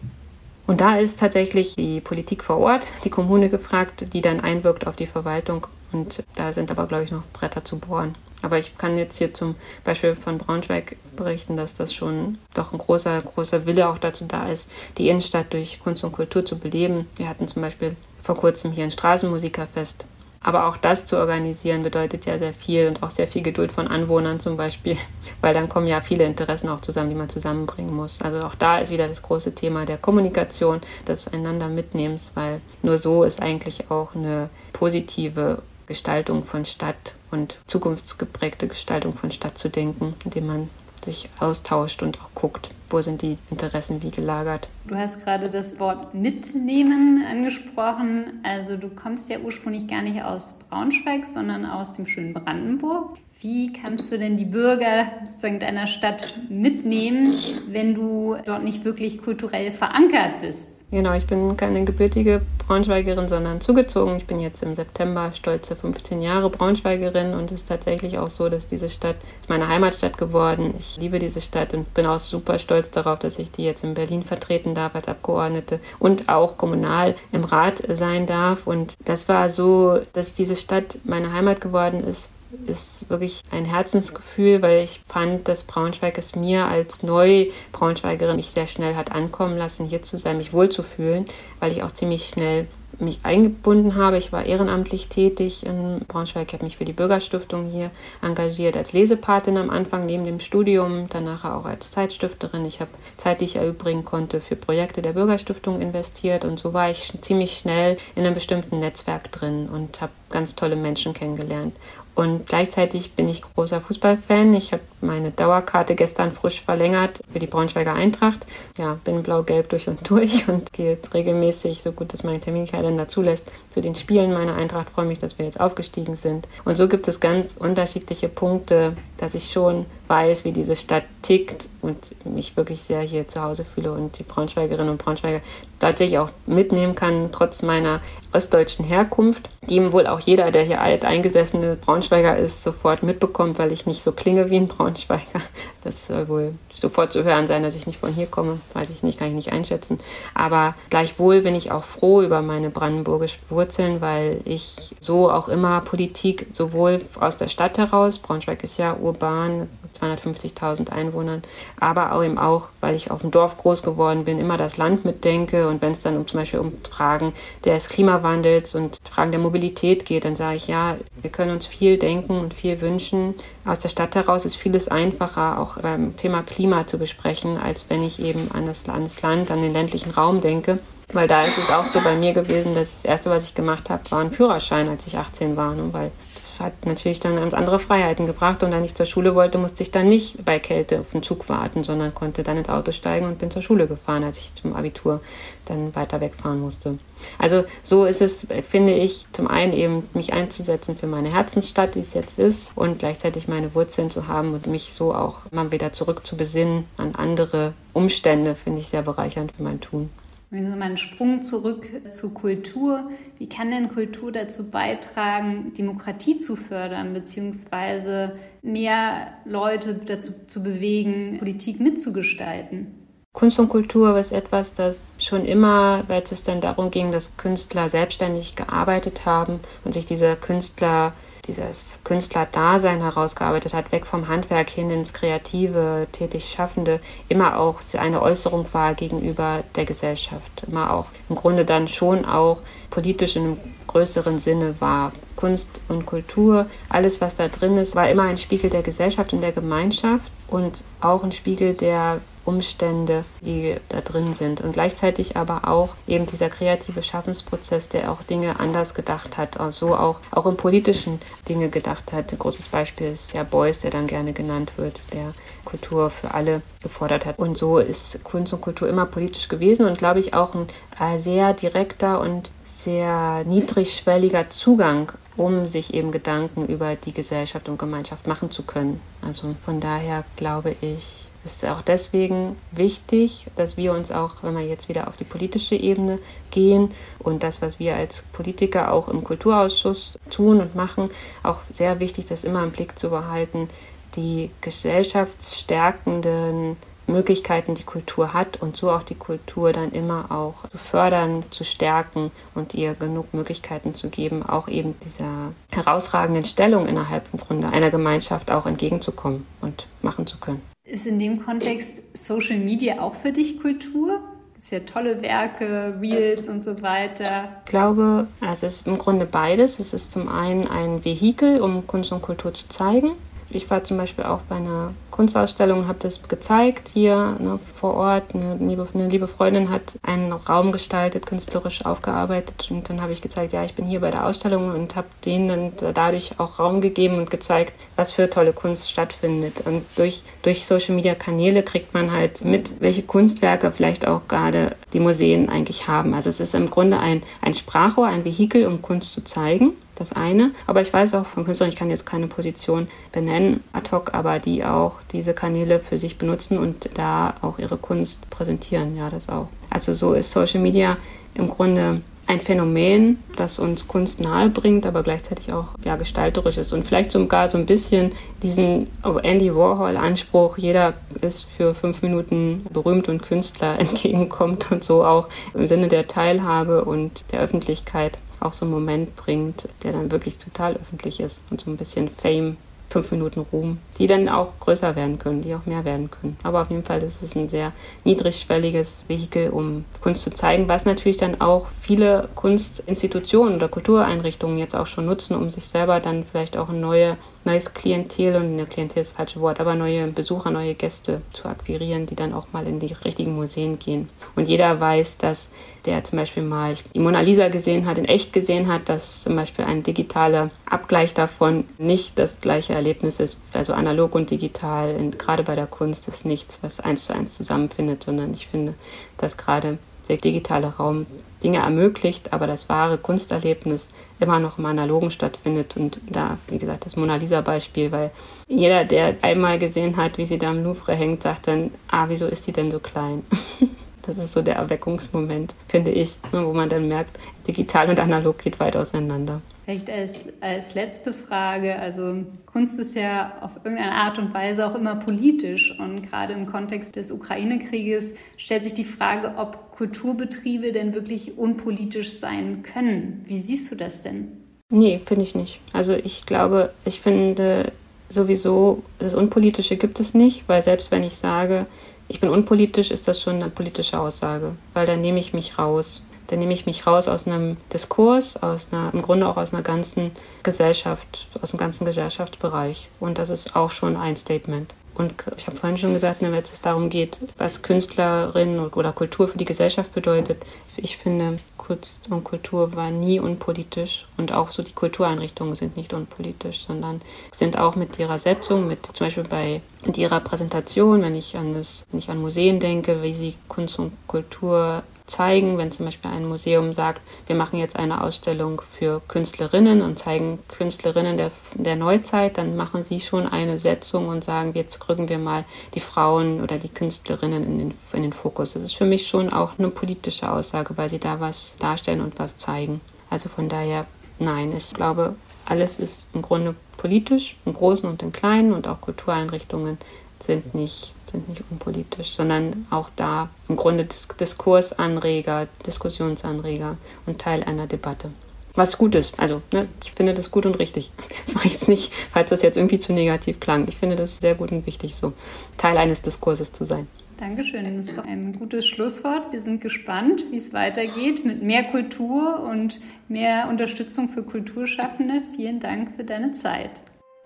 Und 0.68 0.82
da 0.82 0.98
ist 0.98 1.20
tatsächlich 1.20 1.76
die 1.76 2.02
Politik 2.02 2.44
vor 2.44 2.58
Ort, 2.58 2.88
die 3.06 3.10
Kommune 3.10 3.50
gefragt, 3.50 4.14
die 4.14 4.22
dann 4.22 4.42
einwirkt 4.42 4.86
auf 4.86 4.98
die 4.98 5.08
Verwaltung. 5.08 5.66
Und 5.94 6.24
da 6.36 6.52
sind 6.52 6.70
aber, 6.70 6.88
glaube 6.88 7.06
ich, 7.06 7.12
noch 7.12 7.24
Bretter 7.32 7.64
zu 7.64 7.80
bohren. 7.80 8.16
Aber 8.42 8.60
ich 8.60 8.78
kann 8.78 8.98
jetzt 8.98 9.18
hier 9.18 9.34
zum 9.34 9.56
Beispiel 9.84 10.14
von 10.16 10.38
Braunschweig 10.38 10.98
berichten, 11.16 11.56
dass 11.56 11.74
das 11.74 11.94
schon 11.94 12.38
doch 12.54 12.74
ein 12.74 12.78
großer, 12.78 13.22
großer 13.22 13.66
Wille 13.66 13.90
auch 13.90 13.98
dazu 13.98 14.26
da 14.26 14.50
ist, 14.50 14.70
die 14.98 15.10
Innenstadt 15.10 15.54
durch 15.54 15.80
Kunst 15.80 16.04
und 16.04 16.12
Kultur 16.12 16.46
zu 16.46 16.60
beleben. 16.60 17.08
Wir 17.16 17.30
hatten 17.30 17.48
zum 17.48 17.62
Beispiel 17.62 17.96
vor 18.22 18.36
kurzem 18.36 18.74
hier 18.74 18.84
ein 18.84 18.92
Straßenmusikerfest 18.92 20.06
aber 20.42 20.68
auch 20.68 20.78
das 20.78 21.06
zu 21.06 21.18
organisieren 21.18 21.84
bedeutet 21.84 22.26
ja 22.26 22.38
sehr 22.38 22.54
viel 22.54 22.88
und 22.88 23.04
auch 23.04 23.10
sehr 23.10 23.28
viel 23.28 23.42
Geduld 23.42 23.72
von 23.72 23.88
Anwohnern 23.88 24.40
zum 24.40 24.58
Beispiel, 24.58 24.98
weil 25.42 25.54
dann 25.54 25.70
kommen 25.70 25.88
ja 25.88 26.02
viele 26.02 26.26
Interessen 26.26 26.70
auch 26.70 26.82
zusammen, 26.82 27.10
die 27.10 27.16
man 27.16 27.30
zusammenbringen 27.30 27.94
muss. 27.94 28.22
Also 28.22 28.42
auch 28.42 28.56
da 28.56 28.80
ist 28.80 28.92
wieder 28.92 29.08
das 29.08 29.22
große 29.22 29.56
Thema 29.56 29.86
der 29.86 29.98
Kommunikation, 29.98 30.82
des 31.08 31.28
einander 31.28 31.68
Mitnehmens, 31.68 32.32
weil 32.36 32.62
nur 32.82 32.98
so 32.98 33.24
ist 33.24 33.42
eigentlich 33.42 33.90
auch 33.92 34.16
eine 34.16 34.50
positive 34.74 35.62
Gestaltung 35.88 36.44
von 36.44 36.66
Stadt 36.66 37.14
und 37.32 37.58
zukunftsgeprägte 37.68 38.68
Gestaltung 38.68 39.14
von 39.14 39.32
Stadt 39.32 39.58
zu 39.58 39.70
denken, 39.70 40.16
indem 40.26 40.48
man 40.48 40.70
sich 41.04 41.30
austauscht 41.40 42.04
und 42.04 42.20
auch 42.20 42.30
guckt, 42.36 42.72
wo 42.90 43.02
sind 43.02 43.22
die 43.22 43.38
Interessen 43.50 44.02
wie 44.04 44.12
gelagert. 44.12 44.70
Du 44.86 44.96
hast 44.96 45.24
gerade 45.24 45.50
das 45.50 45.80
Wort 45.80 46.14
mitnehmen 46.14 47.24
angesprochen. 47.30 48.40
Also 48.44 48.78
du 48.78 48.90
kommst 48.90 49.30
ja 49.30 49.40
ursprünglich 49.40 49.88
gar 49.88 50.02
nicht 50.02 50.24
aus 50.24 50.60
Braunschweig, 50.70 51.26
sondern 51.26 51.66
aus 51.66 51.94
dem 51.94 52.06
schönen 52.06 52.34
Brandenburg. 52.34 53.18
Wie 53.40 53.72
kannst 53.72 54.12
du 54.12 54.18
denn 54.18 54.36
die 54.36 54.46
Bürger 54.46 55.12
sozusagen 55.26 55.60
deiner 55.60 55.86
Stadt 55.86 56.34
mitnehmen, 56.50 57.38
wenn 57.68 57.94
du 57.94 58.36
dort 58.44 58.64
nicht 58.64 58.84
wirklich 58.84 59.22
kulturell 59.22 59.70
verankert 59.72 60.42
bist? 60.42 60.84
Genau, 60.90 61.14
ich 61.14 61.28
bin 61.28 61.56
keine 61.56 61.86
gebürtige 61.86 62.42
Braunschweigerin, 62.66 63.28
sondern 63.28 63.62
zugezogen. 63.62 64.18
Ich 64.18 64.26
bin 64.26 64.40
jetzt 64.40 64.64
im 64.64 64.74
September 64.74 65.32
stolze 65.34 65.76
15 65.76 66.22
Jahre 66.24 66.50
Braunschweigerin 66.50 67.34
und 67.34 67.52
es 67.52 67.62
ist 67.62 67.68
tatsächlich 67.68 68.18
auch 68.18 68.30
so, 68.30 68.50
dass 68.50 68.68
diese 68.68 68.90
Stadt 68.90 69.18
ist 69.40 69.50
meine 69.50 69.68
Heimatstadt 69.68 70.18
geworden. 70.18 70.74
Ich 70.78 70.98
liebe 70.98 71.20
diese 71.20 71.42
Stadt 71.42 71.74
und 71.76 71.94
bin 71.94 72.08
auch 72.08 72.20
super 72.20 72.58
stolz 72.58 72.77
darauf, 72.84 73.20
dass 73.20 73.40
ich 73.40 73.52
die 73.52 73.64
jetzt 73.64 73.84
in 73.84 73.94
Berlin 73.94 74.24
vertreten 74.24 74.76
darf 74.76 74.96
als 74.96 75.08
Abgeordnete 75.08 75.80
und 76.00 76.30
auch 76.30 76.58
kommunal 76.58 77.16
im 77.32 77.44
Rat 77.44 77.84
sein 77.94 78.26
darf. 78.26 78.68
Und 78.68 78.96
das 79.06 79.28
war 79.28 79.50
so, 79.50 80.00
dass 80.14 80.34
diese 80.34 80.56
Stadt 80.56 81.00
meine 81.04 81.34
Heimat 81.34 81.62
geworden 81.62 82.04
ist, 82.04 82.32
ist 82.66 83.10
wirklich 83.10 83.42
ein 83.52 83.66
Herzensgefühl, 83.66 84.62
weil 84.62 84.84
ich 84.84 85.02
fand, 85.08 85.48
dass 85.48 85.64
Braunschweig 85.64 86.18
es 86.18 86.36
mir 86.36 86.66
als 86.66 87.04
Neu-Braunschweigerin 87.04 88.38
mich 88.38 88.52
sehr 88.52 88.68
schnell 88.68 88.96
hat 88.96 89.12
ankommen 89.12 89.58
lassen, 89.58 89.86
hier 89.86 90.02
zu 90.02 90.18
sein, 90.18 90.38
mich 90.38 90.54
wohlzufühlen, 90.54 91.26
weil 91.60 91.72
ich 91.72 91.84
auch 91.84 91.92
ziemlich 91.92 92.28
schnell 92.30 92.68
mich 93.00 93.20
eingebunden 93.24 93.96
habe. 93.96 94.18
Ich 94.18 94.32
war 94.32 94.46
ehrenamtlich 94.46 95.08
tätig 95.08 95.66
in 95.66 96.02
Braunschweig. 96.08 96.48
Ich 96.48 96.54
habe 96.54 96.64
mich 96.64 96.78
für 96.78 96.86
die 96.86 96.94
Bürgerstiftung 96.94 97.66
hier 97.66 97.92
engagiert 98.22 98.76
als 98.76 98.94
Lesepatin 98.94 99.58
am 99.58 99.70
Anfang 99.70 100.06
neben 100.06 100.26
dem 100.26 100.40
Studium, 100.40 101.08
danach 101.10 101.46
auch 101.46 101.66
als 101.66 101.92
Zeitstifterin. 101.92 102.66
Ich 102.66 102.80
habe 102.80 102.92
Zeit, 103.18 103.42
die 103.42 103.46
ich 103.46 103.56
erübrigen 103.56 104.06
konnte, 104.06 104.42
für 104.42 104.56
Projekte 104.56 105.02
der 105.02 105.14
Bürgerstiftung 105.14 105.82
investiert 105.82 106.46
und 106.46 106.60
so 106.60 106.74
war 106.74 106.90
ich 106.90 107.14
ziemlich 107.22 107.58
schnell 107.58 107.98
in 108.16 108.26
einem 108.26 108.36
bestimmten 108.36 108.80
Netzwerk 108.80 109.32
drin 109.32 109.70
und 109.72 110.02
habe 110.02 110.12
ganz 110.30 110.56
tolle 110.56 110.76
Menschen 110.76 111.14
kennengelernt. 111.14 111.76
Und 112.18 112.48
gleichzeitig 112.48 113.14
bin 113.14 113.30
ich 113.30 113.44
großer 113.44 113.80
Fußballfan. 113.80 114.56
Ich 114.56 114.74
habe 114.74 114.82
meine 115.02 115.30
Dauerkarte 115.30 115.94
gestern 115.94 116.32
frisch 116.32 116.64
verlängert 116.64 117.22
für 117.32 117.38
die 117.38 117.46
Braunschweiger 117.46 117.94
Eintracht. 117.94 118.48
Ja, 118.76 118.98
bin 119.04 119.22
blau-gelb 119.22 119.70
durch 119.70 119.88
und 119.88 120.00
durch 120.10 120.50
und 120.50 120.74
gehe 120.74 120.94
jetzt 120.94 121.14
regelmäßig, 121.14 121.84
so 121.84 121.92
gut 121.92 122.16
es 122.16 122.24
mein 122.24 122.42
Terminkalender 122.42 123.08
zulässt, 123.08 123.52
zu 123.70 123.82
den 123.82 123.94
Spielen 123.94 124.34
meiner 124.34 124.56
Eintracht. 124.56 124.90
Freue 124.90 125.06
mich, 125.06 125.20
dass 125.20 125.38
wir 125.38 125.46
jetzt 125.46 125.60
aufgestiegen 125.60 126.16
sind. 126.16 126.48
Und 126.66 126.76
so 126.76 126.88
gibt 126.88 127.08
es 127.08 127.20
ganz 127.20 127.56
unterschiedliche 127.56 128.30
Punkte, 128.30 128.98
dass 129.18 129.36
ich 129.36 129.52
schon 129.52 129.86
weiß, 130.08 130.46
wie 130.46 130.52
diese 130.52 130.76
Stadt 130.76 131.04
tickt 131.22 131.68
und 131.82 132.16
mich 132.26 132.58
wirklich 132.58 132.82
sehr 132.82 133.02
hier 133.02 133.28
zu 133.28 133.42
Hause 133.42 133.66
fühle 133.66 133.92
und 133.92 134.18
die 134.20 134.24
Braunschweigerinnen 134.24 134.92
und 134.92 134.98
Braunschweiger 134.98 135.42
tatsächlich 135.80 136.20
auch 136.20 136.30
mitnehmen 136.46 136.96
kann, 136.96 137.30
trotz 137.32 137.62
meiner 137.62 138.02
ostdeutschen 138.34 138.86
Herkunft, 138.86 139.50
die 139.62 139.92
wohl 139.92 140.08
auch 140.08 140.20
jeder, 140.20 140.52
der 140.52 140.64
hier 140.64 140.82
alt 140.82 141.06
eingesessene 141.06 141.76
Braunschweiger 141.76 142.38
ist, 142.38 142.64
sofort 142.64 143.04
mitbekommt, 143.04 143.60
weil 143.60 143.72
ich 143.72 143.86
nicht 143.86 144.04
so 144.04 144.12
klinge 144.12 144.50
wie 144.50 144.58
ein 144.58 144.68
Braunschweiger. 144.68 145.42
Das 145.84 146.08
soll 146.08 146.28
wohl 146.28 146.54
sofort 146.80 147.12
zu 147.12 147.24
hören 147.24 147.48
sein, 147.48 147.64
dass 147.64 147.76
ich 147.76 147.88
nicht 147.88 148.00
von 148.00 148.14
hier 148.14 148.28
komme. 148.28 148.60
Weiß 148.74 148.90
ich 148.90 149.04
nicht, 149.04 149.20
kann 149.20 149.30
ich 149.30 149.34
nicht 149.34 149.52
einschätzen. 149.52 150.00
Aber 150.34 150.76
gleichwohl 150.90 151.42
bin 151.42 151.56
ich 151.56 151.72
auch 151.72 151.84
froh 151.84 152.22
über 152.22 152.42
meine 152.42 152.70
brandenburgischen 152.70 153.42
Wurzeln, 153.50 154.02
weil 154.02 154.42
ich 154.46 154.96
so 155.00 155.32
auch 155.32 155.50
immer 155.50 155.82
Politik 155.82 156.48
sowohl 156.52 157.02
aus 157.20 157.38
der 157.38 157.48
Stadt 157.48 157.78
heraus, 157.78 158.20
Braunschweig 158.20 158.64
ist 158.64 158.78
ja 158.78 158.96
urban, 158.96 159.68
250.000 160.00 160.92
Einwohnern, 160.92 161.42
aber 161.80 162.12
auch 162.12 162.24
eben 162.24 162.38
auch, 162.38 162.68
weil 162.82 162.96
ich 162.96 163.10
auf 163.12 163.22
dem 163.22 163.32
Dorf 163.32 163.58
groß 163.58 163.84
geworden 163.84 164.26
bin, 164.26 164.40
immer 164.40 164.58
das 164.58 164.78
Land 164.78 165.06
mitdenke 165.06 165.68
und 165.68 165.82
wenn 165.82 165.94
es 165.94 166.02
dann 166.02 166.18
um 166.18 166.28
zum 166.28 166.40
Beispiel 166.40 166.60
um 166.60 166.74
Fragen 166.90 167.34
des 167.66 167.90
Klimawandels 167.90 168.76
und 168.76 168.98
Fragen 169.10 169.32
der 169.32 169.40
Mobilität 169.40 170.06
geht, 170.06 170.26
dann 170.26 170.36
sage 170.36 170.58
ich, 170.58 170.68
ja, 170.68 170.98
wir 171.22 171.32
können 171.32 171.52
uns 171.52 171.66
viel 171.66 171.98
denken 171.98 172.40
und 172.40 172.54
viel 172.54 172.82
wünschen. 172.82 173.36
Aus 173.66 173.80
der 173.80 173.90
Stadt 173.90 174.16
heraus 174.16 174.46
ist 174.46 174.56
vieles 174.56 174.88
einfacher, 174.88 175.60
auch 175.60 175.78
beim 175.78 176.16
Thema 176.16 176.44
Klima 176.44 176.67
zu 176.88 176.98
besprechen, 176.98 177.58
als 177.58 177.86
wenn 177.90 178.04
ich 178.04 178.20
eben 178.22 178.52
an 178.52 178.66
das, 178.66 178.88
an 178.90 179.08
Land, 179.22 179.52
an 179.52 179.62
den 179.62 179.74
ländlichen 179.74 180.12
Raum 180.12 180.42
denke. 180.42 180.80
Weil 181.14 181.28
da 181.28 181.42
ist 181.42 181.58
es 181.58 181.72
auch 181.72 181.86
so 181.86 182.02
bei 182.02 182.16
mir 182.16 182.34
gewesen, 182.34 182.76
dass 182.76 182.96
das 182.96 183.06
Erste, 183.06 183.30
was 183.30 183.46
ich 183.46 183.56
gemacht 183.56 183.90
habe, 183.90 184.04
war 184.12 184.20
ein 184.20 184.32
Führerschein, 184.32 184.90
als 184.90 185.08
ich 185.08 185.18
18 185.18 185.56
war. 185.56 185.74
Ne? 185.74 185.90
Weil 185.94 186.12
hat 186.60 186.86
natürlich 186.86 187.20
dann 187.20 187.36
ganz 187.36 187.54
andere 187.54 187.80
Freiheiten 187.80 188.26
gebracht. 188.26 188.64
Und 188.64 188.72
dann 188.72 188.84
ich 188.84 188.96
zur 188.96 189.06
Schule 189.06 189.36
wollte, 189.36 189.58
musste 189.58 189.84
ich 189.84 189.92
dann 189.92 190.10
nicht 190.10 190.44
bei 190.44 190.60
Kälte 190.60 191.00
auf 191.00 191.12
den 191.12 191.24
Zug 191.24 191.50
warten, 191.50 191.84
sondern 191.84 192.14
konnte 192.14 192.44
dann 192.44 192.58
ins 192.58 192.70
Auto 192.70 192.92
steigen 192.92 193.26
und 193.26 193.40
bin 193.40 193.52
zur 193.52 193.62
Schule 193.62 193.88
gefahren, 193.88 194.24
als 194.24 194.40
ich 194.40 194.54
zum 194.56 194.76
Abitur 194.76 195.22
dann 195.66 195.96
weiter 195.96 196.22
wegfahren 196.22 196.60
musste. 196.60 197.00
Also 197.38 197.66
so 197.84 198.06
ist 198.06 198.22
es, 198.22 198.48
finde 198.70 198.94
ich, 198.94 199.26
zum 199.32 199.48
einen 199.48 199.74
eben 199.74 200.10
mich 200.14 200.34
einzusetzen 200.34 200.96
für 200.96 201.08
meine 201.08 201.34
Herzensstadt, 201.34 201.96
die 201.96 202.00
es 202.00 202.14
jetzt 202.14 202.40
ist, 202.40 202.76
und 202.76 203.00
gleichzeitig 203.00 203.48
meine 203.48 203.74
Wurzeln 203.76 204.10
zu 204.10 204.28
haben 204.28 204.54
und 204.54 204.68
mich 204.68 204.94
so 204.94 205.14
auch 205.14 205.42
mal 205.52 205.72
wieder 205.72 205.94
zurück 205.94 206.26
zu 206.26 206.38
besinnen 206.38 206.86
an 206.98 207.16
andere 207.16 207.74
Umstände, 207.94 208.56
finde 208.56 208.82
ich 208.82 208.88
sehr 208.88 209.02
bereichernd 209.02 209.52
für 209.52 209.64
mein 209.64 209.82
Tun. 209.82 210.10
Also 210.50 210.78
mal 210.78 210.84
einen 210.84 210.98
Sprung 210.98 211.42
zurück 211.42 211.90
zur 212.10 212.34
Kultur. 212.34 213.10
Wie 213.38 213.50
kann 213.50 213.70
denn 213.70 213.90
Kultur 213.90 214.32
dazu 214.32 214.72
beitragen, 214.72 215.74
Demokratie 215.74 216.38
zu 216.38 216.56
fördern, 216.56 217.14
beziehungsweise 217.14 218.36
mehr 218.62 219.34
Leute 219.44 219.94
dazu 219.96 220.32
zu 220.48 220.64
bewegen, 220.64 221.38
Politik 221.40 221.82
mitzugestalten? 221.82 223.08
Kunst 223.34 223.60
und 223.60 223.68
Kultur 223.68 224.18
ist 224.18 224.32
etwas, 224.32 224.74
das 224.74 225.18
schon 225.20 225.46
immer, 225.46 226.06
weil 226.08 226.24
es 226.24 226.44
dann 226.44 226.62
darum 226.62 226.92
ging, 226.92 227.12
dass 227.12 227.36
Künstler 227.38 227.90
selbstständig 227.90 228.56
gearbeitet 228.56 229.26
haben 229.26 229.60
und 229.84 229.94
sich 229.94 230.06
dieser 230.06 230.36
Künstler 230.38 231.14
dieses 231.48 232.00
Künstlerdasein 232.04 233.02
herausgearbeitet 233.02 233.74
hat, 233.74 233.92
weg 233.92 234.06
vom 234.06 234.28
Handwerk 234.28 234.70
hin 234.70 234.90
ins 234.90 235.14
kreative, 235.14 236.08
tätig 236.12 236.50
Schaffende, 236.50 237.00
immer 237.30 237.60
auch 237.60 237.80
eine 237.98 238.22
Äußerung 238.22 238.66
war 238.74 238.94
gegenüber 238.94 239.64
der 239.76 239.86
Gesellschaft, 239.86 240.66
immer 240.68 240.94
auch 240.94 241.06
im 241.30 241.36
Grunde 241.36 241.66
dann 241.66 241.88
schon 241.88 242.26
auch 242.26 242.60
politisch 242.90 243.36
in 243.36 243.44
einem 243.44 243.58
größeren 243.88 244.40
Sinne 244.40 244.76
war. 244.80 245.12
Kunst 245.36 245.70
und 245.88 246.06
Kultur, 246.06 246.66
alles 246.90 247.22
was 247.22 247.36
da 247.36 247.48
drin 247.48 247.78
ist, 247.78 247.96
war 247.96 248.10
immer 248.10 248.24
ein 248.24 248.38
Spiegel 248.38 248.70
der 248.70 248.82
Gesellschaft 248.82 249.34
und 249.34 249.42
der 249.42 249.52
Gemeinschaft 249.52 250.32
und 250.48 250.84
auch 251.00 251.24
ein 251.24 251.32
Spiegel 251.32 251.74
der 251.74 252.22
Umstände, 252.48 253.26
die 253.42 253.76
da 253.90 254.02
drin 254.02 254.34
sind. 254.34 254.62
Und 254.62 254.74
gleichzeitig 254.74 255.36
aber 255.36 255.68
auch 255.68 255.90
eben 256.08 256.26
dieser 256.26 256.50
kreative 256.50 257.04
Schaffensprozess, 257.04 257.90
der 257.90 258.12
auch 258.12 258.24
Dinge 258.24 258.60
anders 258.60 258.94
gedacht 258.94 259.38
hat, 259.38 259.60
so 259.72 259.96
auch, 259.96 260.20
auch 260.32 260.46
im 260.46 260.56
politischen 260.56 261.20
Dinge 261.50 261.70
gedacht 261.70 262.14
hat. 262.14 262.32
Ein 262.32 262.40
großes 262.40 262.70
Beispiel 262.70 263.08
ist 263.08 263.34
ja 263.34 263.44
Beuys, 263.44 263.82
der 263.82 263.92
dann 263.92 264.08
gerne 264.08 264.34
genannt 264.34 264.74
wird, 264.78 265.02
der 265.14 265.34
Kultur 265.66 266.10
für 266.10 266.34
alle 266.34 266.62
gefordert 266.82 267.26
hat. 267.26 267.38
Und 267.38 267.58
so 267.58 267.78
ist 267.80 268.24
Kunst 268.24 268.54
und 268.54 268.62
Kultur 268.62 268.88
immer 268.88 269.06
politisch 269.06 269.50
gewesen 269.50 269.86
und 269.86 269.98
glaube 269.98 270.20
ich 270.20 270.34
auch 270.34 270.56
ein 270.56 270.68
äh, 271.00 271.20
sehr 271.20 271.54
direkter 271.54 272.22
und 272.22 272.50
sehr 272.64 273.44
niedrigschwelliger 273.44 274.50
Zugang 274.50 275.12
um 275.38 275.68
sich 275.68 275.94
eben 275.94 276.12
Gedanken 276.12 276.66
über 276.66 276.96
die 276.96 277.14
Gesellschaft 277.14 277.70
und 277.70 277.78
Gemeinschaft 277.78 278.26
machen 278.28 278.52
zu 278.52 278.64
können. 278.64 279.00
Also 279.22 279.56
von 279.64 279.80
daher 279.80 280.26
glaube 280.36 280.76
ich, 280.82 281.27
es 281.48 281.64
ist 281.64 281.70
auch 281.70 281.82
deswegen 281.82 282.58
wichtig, 282.72 283.48
dass 283.56 283.78
wir 283.78 283.94
uns 283.94 284.12
auch, 284.12 284.44
wenn 284.44 284.58
wir 284.58 284.68
jetzt 284.68 284.90
wieder 284.90 285.08
auf 285.08 285.16
die 285.16 285.24
politische 285.24 285.76
Ebene 285.76 286.20
gehen 286.52 286.90
und 287.20 287.42
das, 287.42 287.62
was 287.62 287.80
wir 287.80 287.96
als 287.96 288.24
Politiker 288.34 288.92
auch 288.92 289.08
im 289.08 289.24
Kulturausschuss 289.24 290.20
tun 290.30 290.60
und 290.60 290.76
machen, 290.76 291.08
auch 291.44 291.62
sehr 291.72 292.02
wichtig, 292.02 292.26
das 292.26 292.44
immer 292.44 292.64
im 292.64 292.72
Blick 292.72 293.00
zu 293.00 293.10
behalten, 293.10 293.70
die 294.18 294.52
gesellschaftsstärkenden 294.60 296.76
Möglichkeiten 297.08 297.76
die 297.76 297.84
Kultur 297.84 298.34
hat 298.34 298.62
und 298.62 298.76
so 298.76 298.92
auch 298.92 299.04
die 299.04 299.16
Kultur 299.16 299.72
dann 299.72 299.92
immer 299.92 300.30
auch 300.30 300.68
zu 300.70 300.78
fördern, 300.78 301.46
zu 301.50 301.64
stärken 301.64 302.32
und 302.56 302.74
ihr 302.74 302.94
genug 302.94 303.34
Möglichkeiten 303.34 303.94
zu 303.94 304.10
geben, 304.10 304.44
auch 304.44 304.68
eben 304.68 305.00
dieser 305.00 305.54
herausragenden 305.72 306.44
Stellung 306.44 306.88
innerhalb 306.88 307.26
im 307.32 307.40
Grunde 307.40 307.70
einer 307.70 307.90
Gemeinschaft 307.90 308.52
auch 308.52 308.66
entgegenzukommen 308.66 309.48
und 309.62 309.88
machen 310.02 310.28
zu 310.28 310.38
können. 310.38 310.62
Ist 310.88 311.06
in 311.06 311.20
dem 311.20 311.38
Kontext 311.44 312.02
Social 312.14 312.58
Media 312.58 313.02
auch 313.02 313.14
für 313.14 313.34
dich 313.34 313.60
Kultur? 313.60 314.22
Es 314.58 314.72
ja 314.72 314.80
tolle 314.80 315.22
Werke, 315.22 315.98
Reels 316.00 316.48
und 316.48 316.64
so 316.64 316.82
weiter. 316.82 317.62
Ich 317.66 317.70
glaube, 317.70 318.28
es 318.42 318.64
ist 318.64 318.88
im 318.88 318.98
Grunde 318.98 319.26
beides. 319.26 319.80
Es 319.80 319.94
ist 319.94 320.12
zum 320.12 320.30
einen 320.30 320.66
ein 320.66 321.04
Vehikel, 321.04 321.62
um 321.62 321.86
Kunst 321.88 322.14
und 322.14 322.22
Kultur 322.22 322.54
zu 322.54 322.70
zeigen. 322.70 323.12
Ich 323.50 323.70
war 323.70 323.84
zum 323.84 323.98
Beispiel 323.98 324.24
auch 324.24 324.42
bei 324.44 324.56
einer 324.56 324.94
Kunstausstellung 325.18 325.88
habe 325.88 325.98
das 326.00 326.28
gezeigt 326.28 326.90
hier 326.94 327.38
ne, 327.40 327.60
vor 327.76 327.96
Ort. 327.96 328.36
Eine 328.36 328.56
liebe, 328.58 328.88
eine 328.94 329.10
liebe 329.10 329.28
Freundin 329.28 329.72
hat 329.72 329.98
einen 330.04 330.32
Raum 330.32 330.72
gestaltet, 330.72 331.26
künstlerisch 331.26 331.84
aufgearbeitet 331.84 332.68
und 332.70 332.88
dann 332.88 333.02
habe 333.02 333.14
ich 333.14 333.24
gezeigt, 333.24 333.52
ja, 333.52 333.64
ich 333.64 333.74
bin 333.74 333.86
hier 333.86 334.00
bei 334.00 334.12
der 334.12 334.28
Ausstellung 334.28 334.70
und 334.70 334.96
habe 334.96 335.08
denen 335.26 335.72
dadurch 335.96 336.40
auch 336.40 336.60
Raum 336.60 336.82
gegeben 336.82 337.18
und 337.18 337.32
gezeigt, 337.32 337.74
was 337.96 338.12
für 338.12 338.30
tolle 338.30 338.54
Kunst 338.54 338.92
stattfindet. 338.92 339.66
Und 339.66 339.86
durch, 339.96 340.22
durch 340.44 340.68
Social 340.68 340.96
Media 340.96 341.16
Kanäle 341.16 341.64
kriegt 341.64 341.96
man 341.96 342.12
halt 342.12 342.46
mit, 342.46 342.80
welche 342.80 343.02
Kunstwerke 343.02 343.72
vielleicht 343.72 344.08
auch 344.08 344.28
gerade 344.28 344.76
die 344.94 345.00
Museen 345.00 345.50
eigentlich 345.50 345.88
haben. 345.88 346.14
Also 346.14 346.30
es 346.30 346.40
ist 346.40 346.54
im 346.54 346.70
Grunde 346.70 347.00
ein, 347.00 347.24
ein 347.42 347.56
Sprachrohr, 347.56 348.06
ein 348.06 348.24
Vehikel, 348.24 348.68
um 348.68 348.84
Kunst 348.84 349.14
zu 349.14 349.24
zeigen 349.24 349.74
das 350.00 350.14
eine. 350.14 350.52
Aber 350.66 350.82
ich 350.82 350.94
weiß 350.94 351.16
auch 351.16 351.26
von 351.26 351.46
Künstlern, 351.46 351.70
ich 351.70 351.76
kann 351.76 351.90
jetzt 351.90 352.06
keine 352.06 352.28
Position 352.28 352.88
benennen 353.12 353.64
ad 353.74 353.92
hoc, 353.92 354.14
aber 354.14 354.40
die 354.40 354.64
auch 354.64 355.02
diese 355.12 355.34
Kanäle 355.34 355.80
für 355.80 355.98
sich 355.98 356.18
benutzen 356.18 356.58
und 356.58 356.90
da 356.96 357.36
auch 357.42 357.60
ihre 357.60 357.78
Kunst 357.78 358.30
präsentieren. 358.30 358.96
Ja, 358.96 359.10
das 359.10 359.30
auch. 359.30 359.48
Also 359.70 359.94
so 359.94 360.14
ist 360.14 360.32
Social 360.32 360.62
Media 360.62 360.98
im 361.34 361.50
Grunde 361.50 362.02
ein 362.28 362.42
Phänomen, 362.42 363.24
das 363.38 363.58
uns 363.58 363.88
Kunst 363.88 364.20
nahe 364.20 364.50
bringt, 364.50 364.86
aber 364.86 365.02
gleichzeitig 365.02 365.54
auch 365.54 365.70
ja, 365.86 365.96
gestalterisch 365.96 366.58
ist 366.58 366.74
und 366.74 366.86
vielleicht 366.86 367.12
sogar 367.12 367.48
so 367.48 367.58
ein 367.58 367.66
bisschen 367.66 368.12
diesen 368.44 368.90
Andy 369.24 369.56
Warhol-Anspruch, 369.56 370.58
jeder 370.58 370.96
ist 371.22 371.44
für 371.44 371.74
fünf 371.74 372.02
Minuten 372.02 372.66
berühmt 372.72 373.08
und 373.08 373.22
Künstler 373.22 373.80
entgegenkommt 373.80 374.72
und 374.72 374.84
so 374.84 375.06
auch 375.06 375.30
im 375.54 375.68
Sinne 375.68 375.88
der 375.88 376.08
Teilhabe 376.08 376.84
und 376.84 377.24
der 377.32 377.40
Öffentlichkeit 377.40 378.18
auch 378.40 378.54
so 378.54 378.66
einen 378.66 378.74
Moment 378.74 379.16
bringt, 379.16 379.70
der 379.84 379.94
dann 379.94 380.12
wirklich 380.12 380.38
total 380.38 380.76
öffentlich 380.76 381.22
ist 381.22 381.42
und 381.50 381.62
so 381.62 381.72
ein 381.72 381.78
bisschen 381.78 382.10
Fame, 382.10 382.58
fünf 382.90 383.12
Minuten 383.12 383.46
Ruhm, 383.52 383.80
die 383.98 384.08
dann 384.08 384.30
auch 384.30 384.54
größer 384.60 384.96
werden 384.96 385.20
können, 385.20 385.42
die 385.42 385.54
auch 385.54 385.66
mehr 385.66 385.86
werden 385.86 386.10
können. 386.10 386.38
Aber 386.44 386.62
auf 386.62 386.70
jeden 386.70 386.84
Fall 386.84 387.04
ist 387.04 387.22
es 387.22 387.36
ein 387.36 387.50
sehr 387.50 387.74
niedrigschwelliges 388.04 389.06
Vehikel, 389.08 389.50
um 389.50 389.86
Kunst 390.02 390.24
zu 390.24 390.32
zeigen, 390.32 390.70
was 390.70 390.86
natürlich 390.86 391.18
dann 391.18 391.42
auch 391.42 391.68
viele 391.82 392.30
Kunstinstitutionen 392.36 393.56
oder 393.56 393.68
Kultureinrichtungen 393.68 394.58
jetzt 394.58 394.76
auch 394.76 394.88
schon 394.88 395.06
nutzen, 395.06 395.36
um 395.36 395.50
sich 395.50 395.66
selber 395.66 396.00
dann 396.00 396.24
vielleicht 396.24 396.58
auch 396.58 396.70
neue 396.70 397.18
neues 397.48 397.74
Klientel 397.74 398.36
und 398.36 398.54
eine 398.54 398.66
Klientel 398.68 399.02
ist 399.02 399.12
das 399.12 399.18
falsche 399.18 399.42
Wort, 399.42 399.60
aber 399.60 399.74
neue 399.74 400.08
Besucher, 400.08 400.52
neue 400.52 400.76
Gäste 400.76 401.22
zu 401.34 401.48
akquirieren, 401.48 402.06
die 402.06 402.16
dann 402.16 402.34
auch 402.34 402.48
mal 402.52 402.68
in 402.68 402.80
die 402.80 402.94
richtigen 402.94 403.36
Museen 403.36 403.80
gehen. 403.80 404.10
Und 404.36 404.48
jeder 404.48 404.80
weiß, 404.80 405.18
dass 405.18 405.50
der 405.86 406.04
zum 406.04 406.20
Beispiel 406.20 406.44
mal 406.44 406.76
die 406.94 407.00
Mona 407.00 407.22
Lisa 407.22 407.48
gesehen 407.48 407.86
hat, 407.86 407.98
in 407.98 408.06
echt 408.06 408.34
gesehen 408.34 408.68
hat, 408.68 408.90
dass 408.90 409.24
zum 409.24 409.36
Beispiel 409.36 409.66
ein 409.66 409.82
digitaler 409.82 410.52
Abgleich 410.66 411.14
davon 411.14 411.64
nicht 411.78 412.20
das 412.20 412.42
gleiche 412.42 412.74
Erlebnis 412.74 413.20
ist. 413.20 413.42
Also 413.54 413.74
analog 413.74 414.14
und 414.14 414.30
digital, 414.30 414.96
gerade 415.18 415.44
bei 415.44 415.56
der 415.56 415.68
Kunst 415.68 416.08
ist 416.08 416.26
nichts, 416.26 416.62
was 416.62 416.80
eins 416.80 417.06
zu 417.06 417.14
eins 417.14 417.36
zusammenfindet, 417.36 418.04
sondern 418.04 418.34
ich 418.34 418.48
finde, 418.48 418.76
dass 419.18 419.38
gerade 419.38 419.80
der 420.10 420.18
digitale 420.18 420.68
Raum 420.68 421.06
Dinge 421.44 421.60
ermöglicht, 421.60 422.34
aber 422.34 422.48
das 422.48 422.68
wahre 422.68 422.98
Kunsterlebnis 422.98 423.90
immer 424.20 424.40
noch 424.40 424.58
im 424.58 424.66
Analogen 424.66 425.12
stattfindet. 425.12 425.78
Und 425.78 426.02
da, 426.10 426.38
wie 426.48 426.58
gesagt, 426.58 426.86
das 426.86 426.96
Mona 426.96 427.16
Lisa-Beispiel, 427.16 427.92
weil 427.92 428.12
jeder, 428.48 428.86
der 428.86 429.16
einmal 429.22 429.60
gesehen 429.60 429.98
hat, 429.98 430.18
wie 430.18 430.26
sie 430.26 430.40
da 430.40 430.52
im 430.52 430.64
Louvre 430.64 430.96
hängt, 430.96 431.24
sagt 431.24 431.48
dann, 431.48 431.72
ah, 431.90 432.06
wieso 432.08 432.28
ist 432.28 432.48
die 432.48 432.54
denn 432.54 432.72
so 432.72 432.80
klein? 432.80 433.24
Das 434.08 434.18
ist 434.18 434.34
so 434.34 434.42
der 434.42 434.56
Erweckungsmoment, 434.56 435.54
finde 435.68 435.92
ich, 435.92 436.18
wo 436.32 436.54
man 436.54 436.70
dann 436.70 436.88
merkt, 436.88 437.20
digital 437.48 437.90
und 437.90 438.00
analog 438.00 438.40
geht 438.40 438.60
weit 438.60 438.76
auseinander. 438.76 439.42
Vielleicht 439.66 439.90
als, 439.90 440.30
als 440.40 440.76
letzte 440.76 441.14
Frage, 441.14 441.78
also 441.78 442.24
Kunst 442.46 442.80
ist 442.80 442.96
ja 442.96 443.34
auf 443.42 443.58
irgendeine 443.58 443.92
Art 443.92 444.18
und 444.18 444.34
Weise 444.34 444.66
auch 444.66 444.76
immer 444.76 444.96
politisch 444.96 445.78
und 445.78 446.10
gerade 446.10 446.34
im 446.34 446.48
Kontext 446.48 446.96
des 446.96 447.12
Ukraine-Krieges 447.12 448.14
stellt 448.38 448.64
sich 448.64 448.76
die 448.76 448.86
Frage, 448.86 449.34
ob 449.36 449.72
Kulturbetriebe 449.72 450.72
denn 450.72 450.94
wirklich 450.94 451.38
unpolitisch 451.38 452.14
sein 452.14 452.64
können. 452.64 453.26
Wie 453.28 453.40
siehst 453.40 453.70
du 453.70 453.76
das 453.76 454.04
denn? 454.04 454.30
Nee, 454.70 455.02
finde 455.04 455.24
ich 455.24 455.36
nicht. 455.36 455.60
Also 455.74 455.94
ich 455.94 456.26
glaube, 456.26 456.72
ich 456.86 457.02
finde 457.02 457.74
sowieso, 458.10 458.84
das 459.00 459.16
Unpolitische 459.16 459.76
gibt 459.76 460.00
es 460.00 460.14
nicht, 460.14 460.48
weil 460.48 460.62
selbst 460.62 460.92
wenn 460.92 461.04
ich 461.04 461.16
sage, 461.18 461.66
ich 462.08 462.20
bin 462.20 462.30
unpolitisch, 462.30 462.92
ist 462.92 463.08
das 463.08 463.22
schon 463.22 463.36
eine 463.36 463.50
politische 463.50 464.00
Aussage, 464.00 464.54
weil 464.74 464.86
dann 464.86 465.02
nehme 465.02 465.20
ich 465.20 465.34
mich 465.34 465.60
raus. 465.60 466.06
Dann 466.28 466.40
nehme 466.40 466.54
ich 466.54 466.66
mich 466.66 466.86
raus 466.86 467.08
aus 467.08 467.26
einem 467.26 467.56
Diskurs, 467.72 468.36
aus 468.38 468.70
einer, 468.72 468.94
im 468.94 469.02
Grunde 469.02 469.28
auch 469.28 469.38
aus 469.38 469.54
einer 469.54 469.64
ganzen 469.64 470.12
Gesellschaft, 470.44 471.28
aus 471.42 471.52
einem 471.52 471.60
ganzen 471.60 471.86
Gesellschaftsbereich. 471.86 472.90
Und 473.00 473.18
das 473.18 473.30
ist 473.30 473.56
auch 473.56 473.72
schon 473.72 473.96
ein 473.96 474.18
Statement. 474.18 474.74
Und 474.94 475.14
ich 475.38 475.48
habe 475.48 475.56
vorhin 475.56 475.78
schon 475.78 475.94
gesagt, 475.94 476.22
ne, 476.22 476.32
wenn 476.32 476.40
es 476.40 476.60
darum 476.60 476.90
geht, 476.90 477.20
was 477.38 477.62
Künstlerin 477.62 478.60
oder 478.60 478.92
Kultur 478.92 479.28
für 479.28 479.38
die 479.38 479.46
Gesellschaft 479.46 479.94
bedeutet, 479.94 480.44
ich 480.76 480.98
finde, 480.98 481.38
Kunst 481.68 482.10
und 482.10 482.24
Kultur 482.24 482.76
war 482.76 482.92
nie 482.92 483.20
unpolitisch. 483.20 484.08
Und 484.16 484.34
auch 484.34 484.52
so 484.52 484.64
die 484.64 484.72
Kultureinrichtungen 484.72 485.56
sind 485.56 485.76
nicht 485.76 485.94
unpolitisch, 485.94 486.66
sondern 486.66 487.02
sind 487.32 487.60
auch 487.60 487.76
mit 487.76 488.00
ihrer 488.00 488.18
Setzung, 488.18 488.68
mit 488.68 488.86
zum 488.86 489.08
Beispiel 489.08 489.26
bei 489.26 489.62
ihrer 489.94 490.22
Präsentation, 490.22 491.02
wenn 491.02 491.16
ich 491.16 491.36
an 491.36 491.54
das, 491.54 491.86
wenn 491.92 492.00
ich 492.00 492.10
an 492.10 492.20
Museen 492.20 492.62
denke, 492.62 493.02
wie 493.04 493.14
sie 493.14 493.36
Kunst 493.50 493.80
und 493.80 493.92
Kultur 494.08 494.84
zeigen, 495.08 495.58
wenn 495.58 495.72
zum 495.72 495.86
Beispiel 495.86 496.12
ein 496.12 496.28
Museum 496.28 496.74
sagt, 496.74 497.02
wir 497.26 497.36
machen 497.36 497.60
jetzt 497.60 497.78
eine 497.78 498.04
Ausstellung 498.04 498.62
für 498.78 499.02
Künstlerinnen 499.08 499.82
und 499.82 499.98
zeigen 499.98 500.40
Künstlerinnen 500.50 501.18
der, 501.18 501.32
der 501.56 501.76
Neuzeit, 501.78 502.38
dann 502.38 502.56
machen 502.56 502.84
sie 502.84 503.00
schon 503.00 503.26
eine 503.26 503.58
Setzung 503.58 504.10
und 504.10 504.24
sagen, 504.24 504.52
jetzt 504.54 504.88
rücken 504.88 505.10
wir 505.10 505.18
mal 505.18 505.46
die 505.74 505.80
Frauen 505.80 506.42
oder 506.42 506.58
die 506.58 506.70
Künstlerinnen 506.70 507.44
in 507.44 507.58
den, 507.58 507.74
in 507.94 508.02
den 508.04 508.14
Fokus. 508.14 508.54
Das 508.54 508.62
ist 508.62 508.76
für 508.76 508.86
mich 508.86 509.08
schon 509.08 509.32
auch 509.32 509.58
eine 509.58 509.70
politische 509.70 510.32
Aussage, 510.32 510.78
weil 510.78 510.90
sie 510.90 511.00
da 511.00 511.20
was 511.20 511.56
darstellen 511.58 512.02
und 512.02 512.20
was 512.20 512.38
zeigen. 512.38 512.82
Also 513.10 513.30
von 513.30 513.48
daher, 513.48 513.88
nein, 514.20 514.54
ich 514.56 514.74
glaube, 514.74 515.16
alles 515.46 515.80
ist 515.80 516.10
im 516.14 516.22
Grunde 516.22 516.56
politisch, 516.76 517.38
im 517.46 517.54
Großen 517.54 517.90
und 517.90 518.04
im 518.04 518.12
Kleinen 518.12 518.52
und 518.52 518.68
auch 518.68 518.82
Kultureinrichtungen 518.82 519.78
sind 520.24 520.54
nicht, 520.56 520.94
sind 521.10 521.30
nicht 521.30 521.44
unpolitisch, 521.50 522.16
sondern 522.16 522.68
auch 522.70 522.90
da 522.96 523.30
im 523.48 523.56
Grunde 523.56 523.86
Dis 523.86 524.08
Diskursanreger, 524.08 525.48
Diskussionsanreger 525.66 526.78
und 527.06 527.20
Teil 527.20 527.44
einer 527.44 527.68
Debatte. 527.68 528.12
Was 528.56 528.80
gut 528.80 528.96
ist. 528.96 529.20
Also, 529.20 529.44
ne, 529.54 529.68
ich 529.84 529.92
finde 529.92 530.16
das 530.16 530.32
gut 530.32 530.46
und 530.46 530.56
richtig. 530.56 530.92
Das 531.26 531.36
war 531.36 531.46
jetzt 531.46 531.68
nicht, 531.68 531.94
falls 532.12 532.30
das 532.32 532.42
jetzt 532.42 532.58
irgendwie 532.58 532.80
zu 532.80 532.94
negativ 532.94 533.40
klang. 533.40 533.68
Ich 533.68 533.78
finde 533.78 533.96
das 533.96 534.18
sehr 534.18 534.34
gut 534.34 534.52
und 534.52 534.66
wichtig, 534.66 534.96
so 534.96 535.14
Teil 535.58 535.78
eines 535.78 536.02
Diskurses 536.02 536.54
zu 536.54 536.66
sein. 536.66 536.88
Dankeschön. 537.18 537.76
Das 537.76 537.88
ist 537.88 537.98
doch 537.98 538.06
ein 538.06 538.38
gutes 538.38 538.66
Schlusswort. 538.66 539.32
Wir 539.32 539.40
sind 539.40 539.62
gespannt, 539.62 540.24
wie 540.32 540.36
es 540.36 540.54
weitergeht 540.54 541.26
mit 541.26 541.42
mehr 541.42 541.64
Kultur 541.64 542.48
und 542.50 542.80
mehr 543.08 543.48
Unterstützung 543.50 544.08
für 544.10 544.24
Kulturschaffende. 544.24 545.22
Vielen 545.36 545.60
Dank 545.60 545.96
für 545.96 546.04
deine 546.04 546.34
Zeit. 546.34 546.82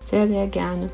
Sehr, 0.06 0.26
sehr 0.26 0.46
gerne. 0.46 0.90